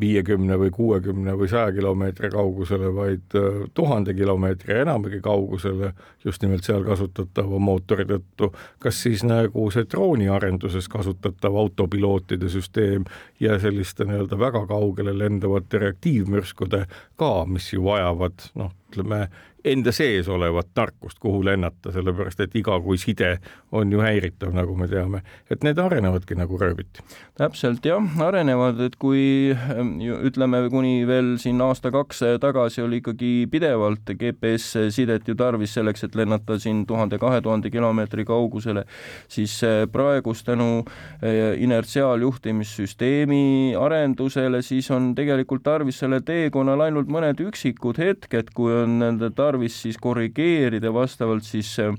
[0.00, 5.92] viiekümne või kuuekümne või saja kilomeetri kaugusele, vaid äh, tuhande kilomeetri ja enamagi kaugusele
[6.24, 8.52] just nimelt seal kasutatava mootori tõttu.
[8.82, 13.04] kas siis nagu see drooniarenduses kasutatav autopilootide süsteem
[13.40, 16.86] ja selliste nii-öelda väga kaugele lendavate reaktiivmürskude
[17.16, 19.26] ka, mis ju vajavad noh, ütleme
[19.64, 23.36] enda sees olevat tarkust, kuhu lennata, sellepärast et iga kui side
[23.72, 27.02] on ju häiritav, nagu me teame, et need arenevadki nagu rööviti.
[27.38, 34.10] täpselt jah, arenevad, et kui ähm, ütleme, kuni veel siin aasta-kaks tagasi oli ikkagi pidevalt
[34.18, 38.84] GPS-sidet ju tarvis selleks, et lennata siin tuhande-kahe tuhande kilomeetri kaugusele,
[39.30, 47.38] siis äh, praegust tänu äh, inertsiaaljuhtimissüsteemi arendusele, siis on tegelikult tarvis sellel teekonnal ainult mõned
[47.46, 51.94] üksikud hetked, kui on nende tarvis siis korrigeerida vastavalt siis äh,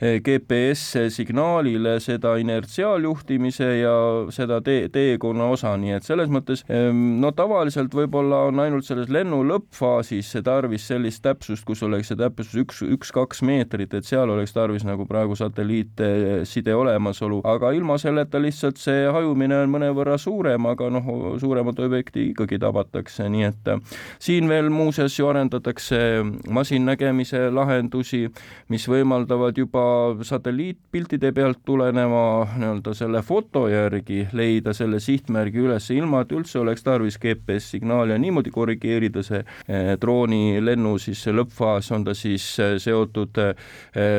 [0.00, 3.92] GPS signaalile seda inertsiaaljuhtimise ja
[4.32, 9.10] seda tee, teekonna osa, nii et selles mõttes ähm, no tavaliselt võib-olla on ainult selles
[9.12, 14.56] lennu lõppfaasis tarvis sellist täpsust, kus oleks see täpsus üks, üks-kaks meetrit, et seal oleks
[14.56, 20.88] tarvis nagu praegu satelliitside olemasolu, aga ilma selleta lihtsalt see hajumine on mõnevõrra suurem, aga
[20.96, 21.12] noh,
[21.42, 26.00] suuremat objekti ikkagi tabatakse, nii et äh, siin veel muuseas ju arendatakse
[26.48, 28.26] masin nägemise lahendusi,
[28.68, 29.82] mis võimaldavad juba
[30.26, 36.84] satelliitpiltide pealt tuleneva nii-öelda selle foto järgi leida selle sihtmärgi üles, ilma et üldse oleks
[36.86, 42.76] tarvis GPS-signaali ja niimoodi korrigeerida see eh, drooni lennu siis lõppfaas, on ta siis eh,
[42.82, 43.54] seotud eh,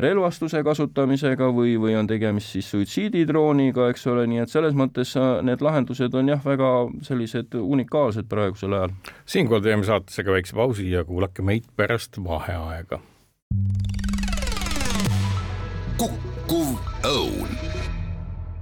[0.04, 5.14] relvastuse kasutamisega või, või on tegemist siis suitsiididrooniga, eks ole, nii et selles mõttes
[5.46, 6.72] need lahendused on jah, väga
[7.06, 8.96] sellised unikaalsed praegusel ajal.
[9.26, 13.02] siinkohal teeme saatesega väikse pausi ja kuulake meid pärast vaheaega vaheaega.
[15.98, 17.58] kukkuv õun.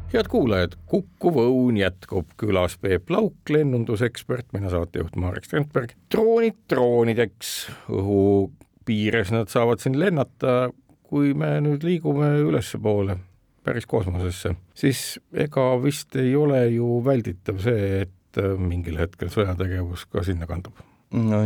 [0.09, 5.93] Head kuulajad, Kukkuv Õun jätkub, külas Peep Lauk, lennundusekspert, mina saatejuht Marek Strandberg.
[6.09, 7.51] droonid droonideks,
[7.93, 8.49] õhu
[8.89, 10.71] piires nad saavad siin lennata,
[11.05, 13.19] kui me nüüd liigume ülespoole,
[13.61, 20.25] päris kosmosesse, siis ega vist ei ole ju välditav see, et mingil hetkel sõjategevus ka
[20.25, 20.88] sinna kandub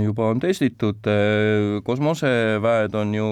[0.03, 3.27] juba on testitud, äh, kosmoseväed on ju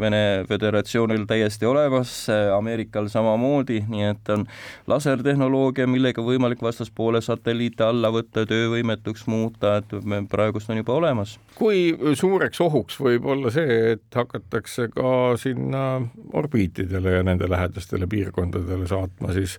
[0.00, 4.46] Vene Föderatsioonil täiesti olemas, Ameerikal samamoodi, nii et on
[4.86, 9.96] lasertehnoloogia, millega võimalik vastaspoole satelliite alla võtta, töövõimetuks muuta, et
[10.30, 11.38] praegust on juba olemas.
[11.54, 18.86] kui suureks ohuks võib olla see, et hakatakse ka sinna orbiitidele ja nende lähedastele piirkondadele
[18.86, 19.58] saatma siis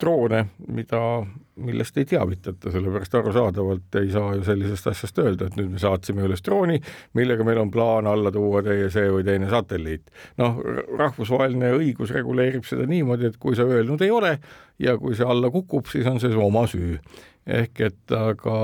[0.00, 5.74] droone, mida, millest ei teavitata, sellepärast arusaadavalt ei saa ju sellisest asjast öelda, et nüüd
[5.74, 6.78] me saatsime üles drooni,
[7.18, 10.08] millega meil on plaan alla tuua teie see või teine satelliit.
[10.40, 10.62] noh,
[10.98, 14.38] rahvusvaheline õigus reguleerib seda niimoodi, et kui sa öelnud ei ole
[14.80, 16.96] ja kui see alla kukub, siis on see su oma süü
[17.46, 18.56] ehk et aga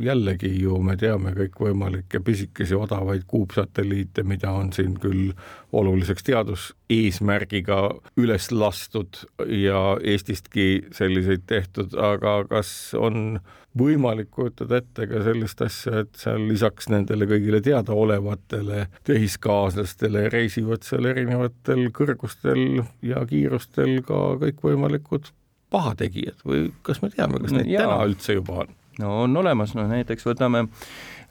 [0.00, 5.34] jällegi ju me teame kõikvõimalikke pisikesi odavaid kuupsatelliite, mida on siin küll
[5.72, 7.80] oluliseks teaduseesmärgiga
[8.16, 13.38] üles lastud ja Eestistki selliseid tehtud, aga kas on
[13.78, 21.10] võimalik kujutada ette ka sellist asja, et seal lisaks nendele kõigile teadaolevatele tehiskaaslastele reisivad seal
[21.10, 25.32] erinevatel kõrgustel ja kiirustel ka kõikvõimalikud
[25.74, 27.84] pahategijad või kas me teame, kas neid Jaa.
[27.84, 28.72] täna üldse juba on?
[29.02, 30.68] no on olemas, noh näiteks võtame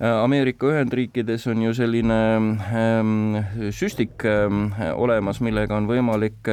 [0.04, 2.20] Ameerika Ühendriikides on ju selline
[2.76, 3.38] ähm,
[3.72, 6.50] süstik ähm, olemas, millega on võimalik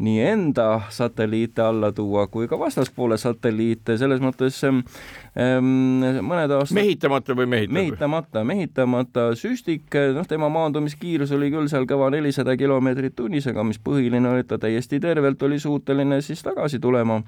[0.00, 4.80] nii enda satelliite alla tuua kui ka vastaspoole satelliite, selles mõttes ähm,
[6.24, 7.80] mõned aastad mehitamata või mehitamata?
[7.80, 13.80] mehitamata, mehitamata süstik, noh, tema maandumiskiirus oli küll seal kõva nelisada kilomeetrit tunnis, aga mis
[13.82, 17.20] põhiline oli, et ta täiesti tervelt oli suuteline siis tagasi tulema.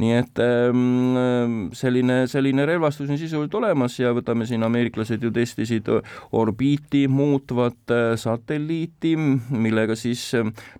[0.00, 5.88] nii et ähm, selline, selline relvastus on sisuliselt olemas ja võtame siin, ameeriklased ju testisid
[6.36, 10.28] orbiiti muutvat äh, satelliiti, millega siis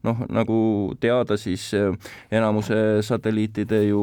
[0.04, 0.60] noh, nagu
[1.00, 1.94] teada, siis äh,
[2.30, 4.02] enamuse satelliitide ju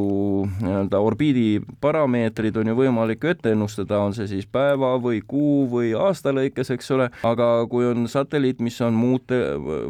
[0.62, 5.94] nii-öelda orbiidi parameetrid on ju võimalik ette ennustada, on see siis päeva või kuu või
[5.98, 9.40] aasta lõikes, eks ole, aga kui on satelliit, mis on muute,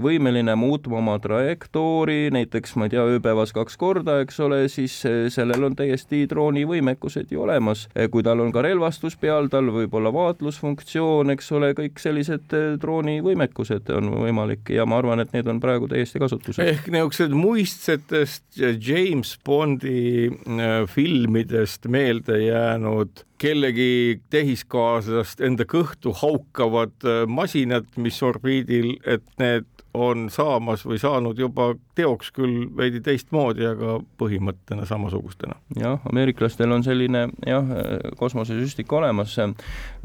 [0.04, 5.00] võimeline muutma oma trajektoori, näiteks ma ei tea, ööpäevas kaks korda, eks ole, siis
[5.34, 7.88] sellel on täiesti droonivõimekused ju olemas.
[8.12, 13.90] kui tal on ka relvastus peal, tal võib olla vaatlusfunktsioon, eks ole, kõik sellised droonivõimekused
[13.98, 16.68] on võimalik ja ma arvan, et need on praegu täiesti kasutusel.
[16.74, 16.90] ehk
[17.28, 18.44] niisugused muistsetest
[18.80, 28.98] James Bondi äh, filmidest meelde jäänud kellegi tehiskaaslast enda kõhtu haukavad äh, masinad, mis orbiidil,
[29.06, 29.66] et need
[29.98, 35.58] on saamas või saanud juba teoks küll veidi teistmoodi, aga põhimõttena samasugustena.
[35.80, 37.72] jah, ameeriklastel on selline jah,
[38.20, 39.36] kosmosesüstik olemas,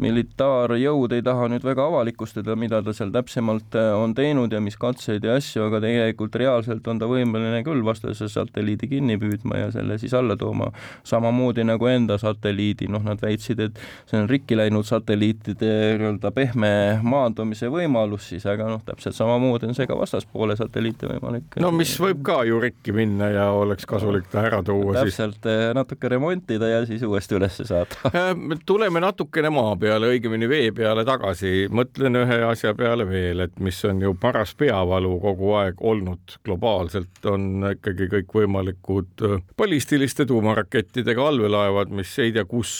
[0.02, 4.76] militaarjõud ei taha nüüd väga avalikustada, mida ta seal täpsemalt äh, on teinud ja mis
[4.80, 9.70] katseid ja asju, aga tegelikult reaalselt on ta võimeline küll vastase satelliidi kinni püüdma ja
[9.74, 10.70] selle siis alla tooma,
[11.08, 16.72] samamoodi nagu enda satelliidi, noh, nad väitsid, et see on rikki läinud satelliitide nii-öelda pehme
[17.04, 21.92] maandumise võimalus siis, aga noh, täpselt samamoodi on see ka vastaspoole satelliite võimalik no mis
[22.00, 25.18] võib ka ju rikki minna ja oleks kasulik ta ära tuua täpselt, siis.
[25.18, 28.32] täpselt, eh, natuke remontida ja siis uuesti üles saada äh,
[28.66, 31.68] tuleme natukene maa peale, õigemini vee peale tagasi.
[31.72, 37.20] mõtlen ühe asja peale veel, et mis on ju paras peavalu kogu aeg olnud globaalselt,
[37.30, 42.72] on ikkagi kõikvõimalikud äh, ballistiliste tuumarakettidega allveelaevad, mis ei tea, kus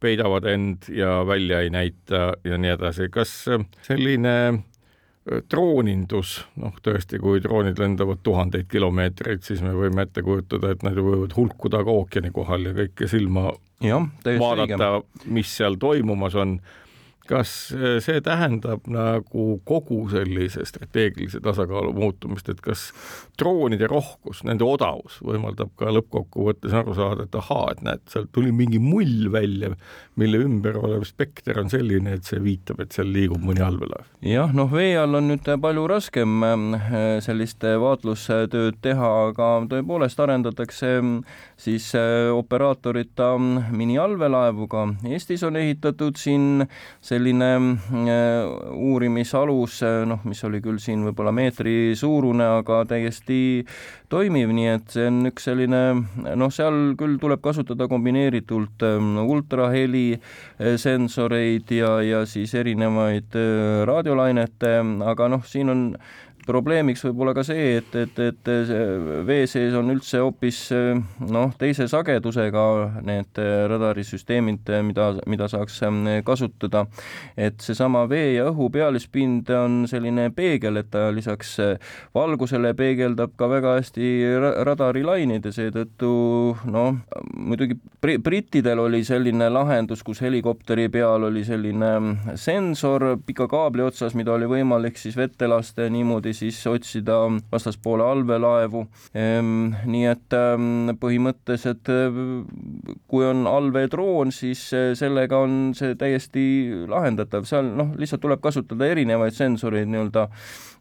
[0.00, 3.08] peidavad end ja välja ei näita ja nii edasi.
[3.12, 3.32] kas
[3.86, 4.34] selline
[5.50, 10.96] droonindus, noh tõesti, kui droonid lendavad tuhandeid kilomeetreid, siis me võime ette kujutada, et nad
[10.96, 13.50] võivad hulkuda ka ookeani kohal ja kõike silma
[13.84, 16.56] ja, vaadata, mis seal toimumas on
[17.30, 22.88] kas eh, see tähendab nagu kogu sellise strateegilise tasakaalu muutumist, et kas
[23.38, 28.52] droonide rohkus, nende odavus võimaldab ka lõppkokkuvõttes aru saada, et ahaa, et näed, sealt tuli
[28.54, 29.72] mingi mull välja,
[30.20, 34.10] mille ümber olev spekter on selline, et see viitab, et seal liigub mõni allveelaev.
[34.26, 40.96] jah, noh, vee all on nüüd palju raskem eh, sellist vaatlustööd teha, aga tõepoolest arendatakse
[41.60, 41.90] siis
[42.34, 44.86] operaatorita miniallveelaevu ka.
[45.06, 46.64] Eestis on ehitatud siin
[47.04, 47.76] see selline
[48.08, 53.66] äh, uurimisalus, äh, noh, mis oli küll siin võib-olla meetri suurune, aga täiesti
[54.10, 55.82] toimiv, nii et see on üks selline
[56.40, 63.36] noh, seal küll tuleb kasutada kombineeritult ähm, ultraheli äh, sensoreid ja, ja siis erinevaid
[63.90, 64.74] raadiolainete,
[65.12, 65.86] aga noh, siin on
[66.50, 68.50] probleemiks võib olla ka see, et, et, et
[69.26, 70.60] vee sees on üldse hoopis
[71.30, 72.64] noh, teise sagedusega
[73.06, 73.40] need
[73.70, 75.80] radarisüsteemid, mida, mida saaks
[76.26, 76.86] kasutada.
[77.36, 81.56] et seesama vee ja õhu pealispind on selline peegel, et ta lisaks
[82.14, 84.10] valgusele peegeldab ka väga hästi
[84.66, 86.12] radarilainid ja seetõttu
[86.70, 87.00] noh,
[87.36, 91.92] muidugi brittidel oli selline lahendus, kus helikopteri peal oli selline
[92.40, 97.18] sensor pika kaabli otsas, mida oli võimalik siis vette lasta ja niimoodi siis otsida
[97.52, 98.84] vastaspoole allveelaevu.
[99.14, 101.90] Ehm, nii et ehm, põhimõtteliselt
[103.10, 106.42] kui on allveedroon, siis eh, sellega on see täiesti
[106.90, 110.26] lahendatav, seal noh, lihtsalt tuleb kasutada erinevaid sensoreid nii-öelda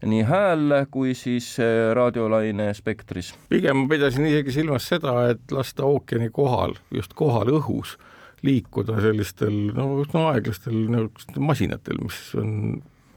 [0.10, 3.34] nii hääl kui siis eh, raadiolaine spektris.
[3.50, 7.98] pigem ma pidasin isegi silmas seda, et lasta ookeani kohal, just kohal õhus
[8.46, 12.54] liikuda sellistel no, no aeglastel niisugustel masinatel, mis on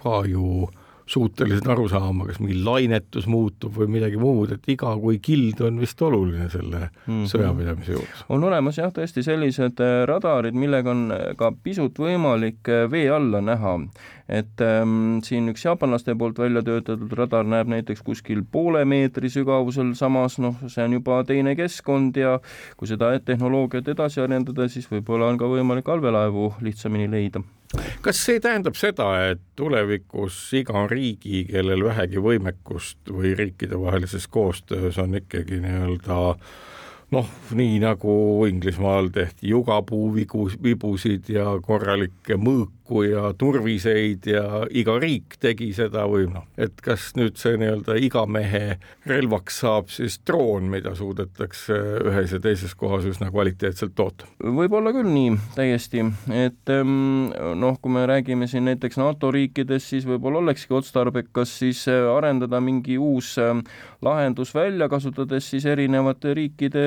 [0.02, 4.94] ka ju äh, suutelised aru saama, kas mingi lainetus muutub või midagi muud, et iga
[5.00, 7.28] kui kild on vist oluline selle mm -hmm.
[7.32, 8.24] sõjapidamise juures.
[8.28, 13.40] on olemas jah, tõesti sellised äh, radarid, millega on ka pisut võimalik äh, vee alla
[13.40, 13.78] näha
[14.32, 19.92] et ähm, siin üks jaapanlaste poolt välja töötatud radar näeb näiteks kuskil poole meetri sügavusel,
[19.98, 22.38] samas noh, see on juba teine keskkond ja
[22.80, 27.44] kui seda tehnoloogiat edasi arendada, siis võib-olla on ka võimalik allveelaevu lihtsamini leida.
[28.04, 35.16] Kas see tähendab seda, et tulevikus iga riigi, kellel vähegi võimekust või riikidevahelises koostöös on
[35.22, 36.18] ikkagi nii-öelda
[37.12, 38.14] noh, nii nagu
[38.48, 42.36] Inglismaal tehti jugapuu vigu, vibusid ja korralikke
[42.82, 47.96] mõõku ja turviseid ja iga riik tegi seda või noh, et kas nüüd see nii-öelda
[47.98, 51.74] iga mehe relvaks saab siis droon, mida suudetakse
[52.04, 54.26] ühes ja teises kohas üsna kvaliteetselt toota?
[54.42, 59.88] võib olla küll nii täiesti, et ehm, noh, kui me räägime siin näiteks NATO riikidest,
[59.92, 63.62] siis võib-olla olekski otstarbekas siis arendada mingi uus ehm,
[64.02, 66.84] lahendus välja, kasutades siis erinevate riikide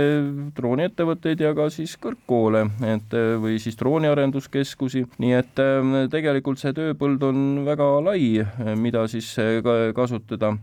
[0.58, 7.24] drooniettevõtteid ja ka siis kõrgkoole, et või siis drooniarenduskeskusi, nii et ähm, tegelikult see tööpõld
[7.28, 8.44] on väga lai,
[8.80, 9.34] mida siis
[9.96, 10.56] kasutada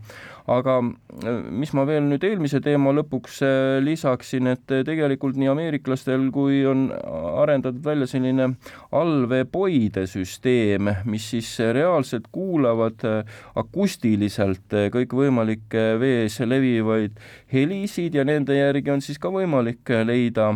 [0.47, 0.77] aga
[1.23, 6.25] äh, mis ma veel nüüd eelmise teema lõpuks äh, lisaksin, et äh, tegelikult nii ameeriklastel
[6.35, 8.49] kui on arendatud välja selline
[8.93, 13.05] allveepoide süsteem, mis siis reaalselt kuulavad
[13.59, 17.15] akustiliselt kõikvõimalikke vees levivaid
[17.53, 20.51] helisid ja nende järgi on siis ka võimalik leida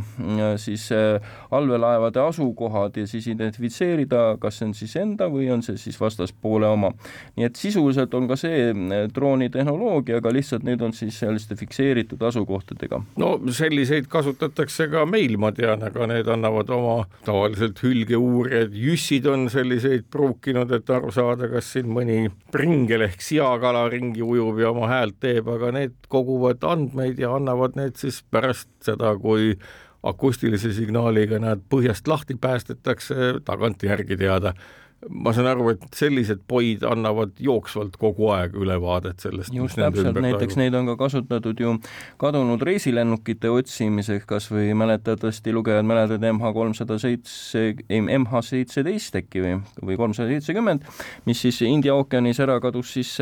[0.60, 6.00] siis allveelaevade asukohad ja siis identifitseerida, kas see on siis enda või on see siis
[6.02, 6.92] vastaspoole oma.
[7.38, 8.72] nii et sisuliselt on ka see
[9.14, 13.02] droonitehnoloogia tehnoloogia, aga lihtsalt need on siis selliste fikseeritud asukohtadega.
[13.18, 19.50] no selliseid kasutatakse ka meil, ma tean, aga need annavad oma tavaliselt hülgeuurijad, jüssid on
[19.50, 24.88] selliseid pruukinud, et aru saada, kas siin mõni pringel ehk seakala ringi ujub ja oma
[24.88, 29.56] häält teeb, aga need koguvad andmeid ja annavad need siis pärast seda, kui
[30.08, 34.54] akustilise signaaliga nad põhjast lahti päästetakse, tagantjärgi teada
[35.06, 39.54] ma saan aru, et sellised poid annavad jooksvalt kogu aeg ülevaadet sellest.
[39.54, 41.76] just täpselt, näiteks neid on ka kasutatud ju
[42.18, 49.54] kadunud reisilennukite otsimiseks, kas või mäletatavasti lugejad mäletavad MH kolmsada seitse, MH seitseteist äkki või,
[49.86, 50.90] või kolmsada seitsekümmend,
[51.30, 53.14] mis siis India ookeanis ära kadus, siis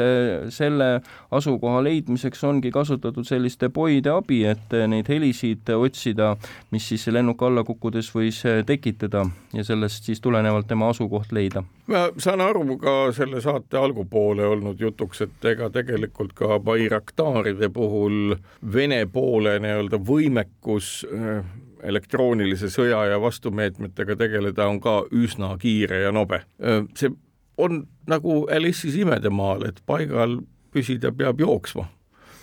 [0.55, 0.89] selle
[1.36, 6.38] asukoha leidmiseks ongi kasutatud selliste poide abi, et neid helisid otsida,
[6.71, 12.05] mis siis lennuk alla kukkudes võis tekitada ja sellest siis tulenevalt tema asukoht leida ma
[12.17, 18.36] saan aru ka selle saate algupoole olnud jutuks, et ega tegelikult ka Bayraktaride puhul
[18.73, 21.45] Vene poole nii-öelda võimekus äh,
[21.86, 26.43] elektroonilise sõja ja vastumeetmetega tegeleda on ka üsna kiire ja nobe.
[26.61, 27.13] Äh, see
[27.57, 30.39] on nagu Alice'is imedemaal, et paigal
[30.76, 31.88] püsida peab jooksma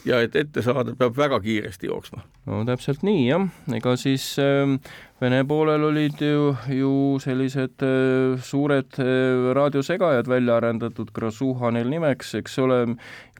[0.09, 2.25] ja et ette saada, peab väga kiiresti jooksma.
[2.47, 4.77] no täpselt nii jah, ega siis äh,
[5.23, 6.93] Vene poolel olid ju, ju
[7.23, 12.79] sellised äh, suured äh, raadiosegajad välja arendatud Krasuha neil nimeks, eks ole,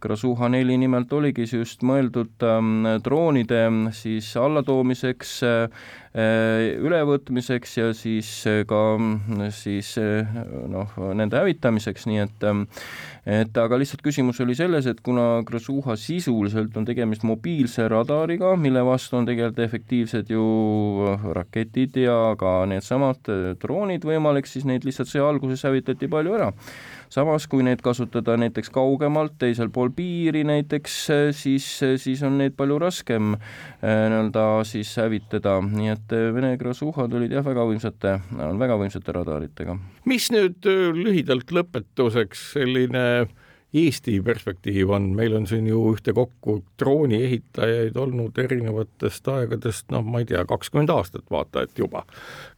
[0.03, 3.65] Krasuha neli nimelt oligi just mõeldud ähm, droonide
[3.95, 5.83] siis allatoomiseks äh,,
[6.83, 8.29] ülevõtmiseks ja siis
[8.69, 8.81] ka
[9.57, 9.95] siis
[10.69, 12.67] noh, nende hävitamiseks, nii et ähm,
[13.25, 18.83] et aga lihtsalt küsimus oli selles, et kuna Krasuha sisuliselt on tegemist mobiilse radariga, mille
[18.85, 20.43] vastu on tegelikult efektiivsed ju
[21.33, 26.35] raketid, raketid ja ka needsamad äh, droonid võimalik, siis neid lihtsalt sõja alguses hävitati palju
[26.35, 26.53] ära.
[27.13, 32.39] samas, kui neid kasutada näiteks kaugemalt, teisel pool piiri näiteks, äh, siis, äh, siis on
[32.39, 33.37] neid palju raskem
[33.83, 38.21] nii-öelda siis hävitada, nii et Vene grasuhad olid jah, väga võimsate,
[38.59, 39.79] väga võimsate radaritega.
[40.05, 40.65] mis nüüd
[40.95, 43.27] lühidalt lõpetuseks selline
[43.73, 50.29] Eesti perspektiiv on, meil on siin ju ühtekokku drooniehitajaid olnud erinevatest aegadest, noh, ma ei
[50.29, 52.03] tea, kakskümmend aastat vaata et juba,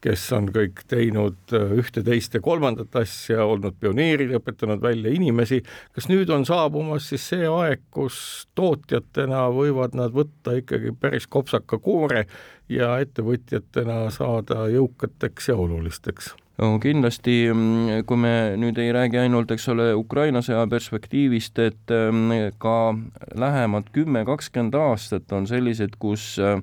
[0.02, 5.62] kes on kõik teinud äh, ühte, teist ja kolmandat asja, olnud pioneerid, õpetanud välja inimesi.
[5.94, 11.78] kas nüüd on saabumas siis see aeg, kus tootjatena võivad nad võtta ikkagi päris kopsaka
[11.78, 12.26] koore
[12.68, 16.34] ja ettevõtjatena saada jõukateks ja olulisteks?
[16.54, 22.54] Kindlasti, mm, kui me nüüd ei räägi ainult, eks ole, Ukraina sõja perspektiivist, et mm,
[22.62, 22.94] ka
[23.34, 26.60] lähemad kümme, kakskümmend aastat on sellised, kus äh,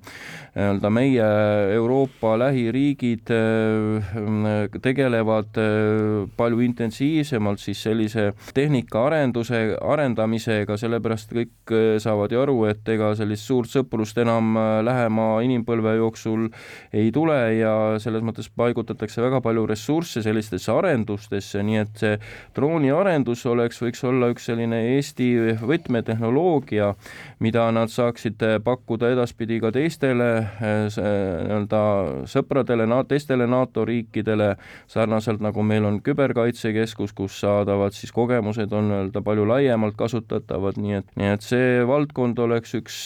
[0.56, 1.28] nii-öelda meie
[1.76, 12.40] Euroopa lähiriigid äh, tegelevad äh, palju intensiivsemalt siis sellise tehnikaarenduse, arendamisega, sellepärast kõik saavad ju
[12.46, 14.56] aru, et ega sellist suurt sõprust enam
[14.88, 16.48] lähema inimpõlve jooksul
[16.96, 22.18] ei tule ja selles mõttes paigutatakse väga palju ressursse ressursse sellistesse arendustesse, nii et see
[22.56, 26.92] drooniarendus oleks, võiks olla üks selline Eesti võtmetehnoloogia,
[27.42, 30.30] mida nad saaksid pakkuda edaspidi ka teistele
[30.62, 31.82] nii-öelda
[32.30, 34.54] sõpradele, teistele NATO riikidele,
[34.92, 41.00] sarnaselt nagu meil on küberkaitsekeskus, kus saadavad siis kogemused on nii-öelda palju laiemalt kasutatavad, nii
[41.02, 43.02] et, nii et see valdkond oleks üks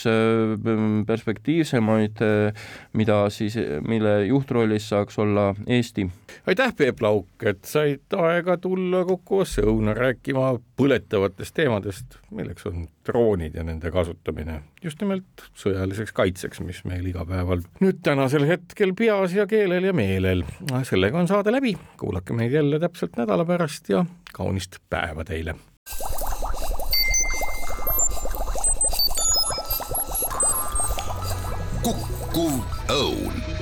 [1.08, 2.20] perspektiivsemaid,
[2.96, 3.56] mida siis,
[3.86, 6.10] mille juhtrollis saaks olla Eesti.
[6.46, 6.65] aitäh!
[6.66, 13.54] Aitäh, Peep Lauk, et said aega tulla Kukuvasse õuna rääkima põletavatest teemadest, milleks on droonid
[13.54, 19.46] ja nende kasutamine just nimelt sõjaliseks kaitseks, mis meil igapäeval nüüd tänasel hetkel peas ja
[19.46, 20.44] keelel ja meelel.
[20.82, 25.54] sellega on saade läbi, kuulake meid jälle täpselt nädala pärast ja kaunist päeva teile.
[31.86, 32.58] kukkuv
[32.90, 33.55] õun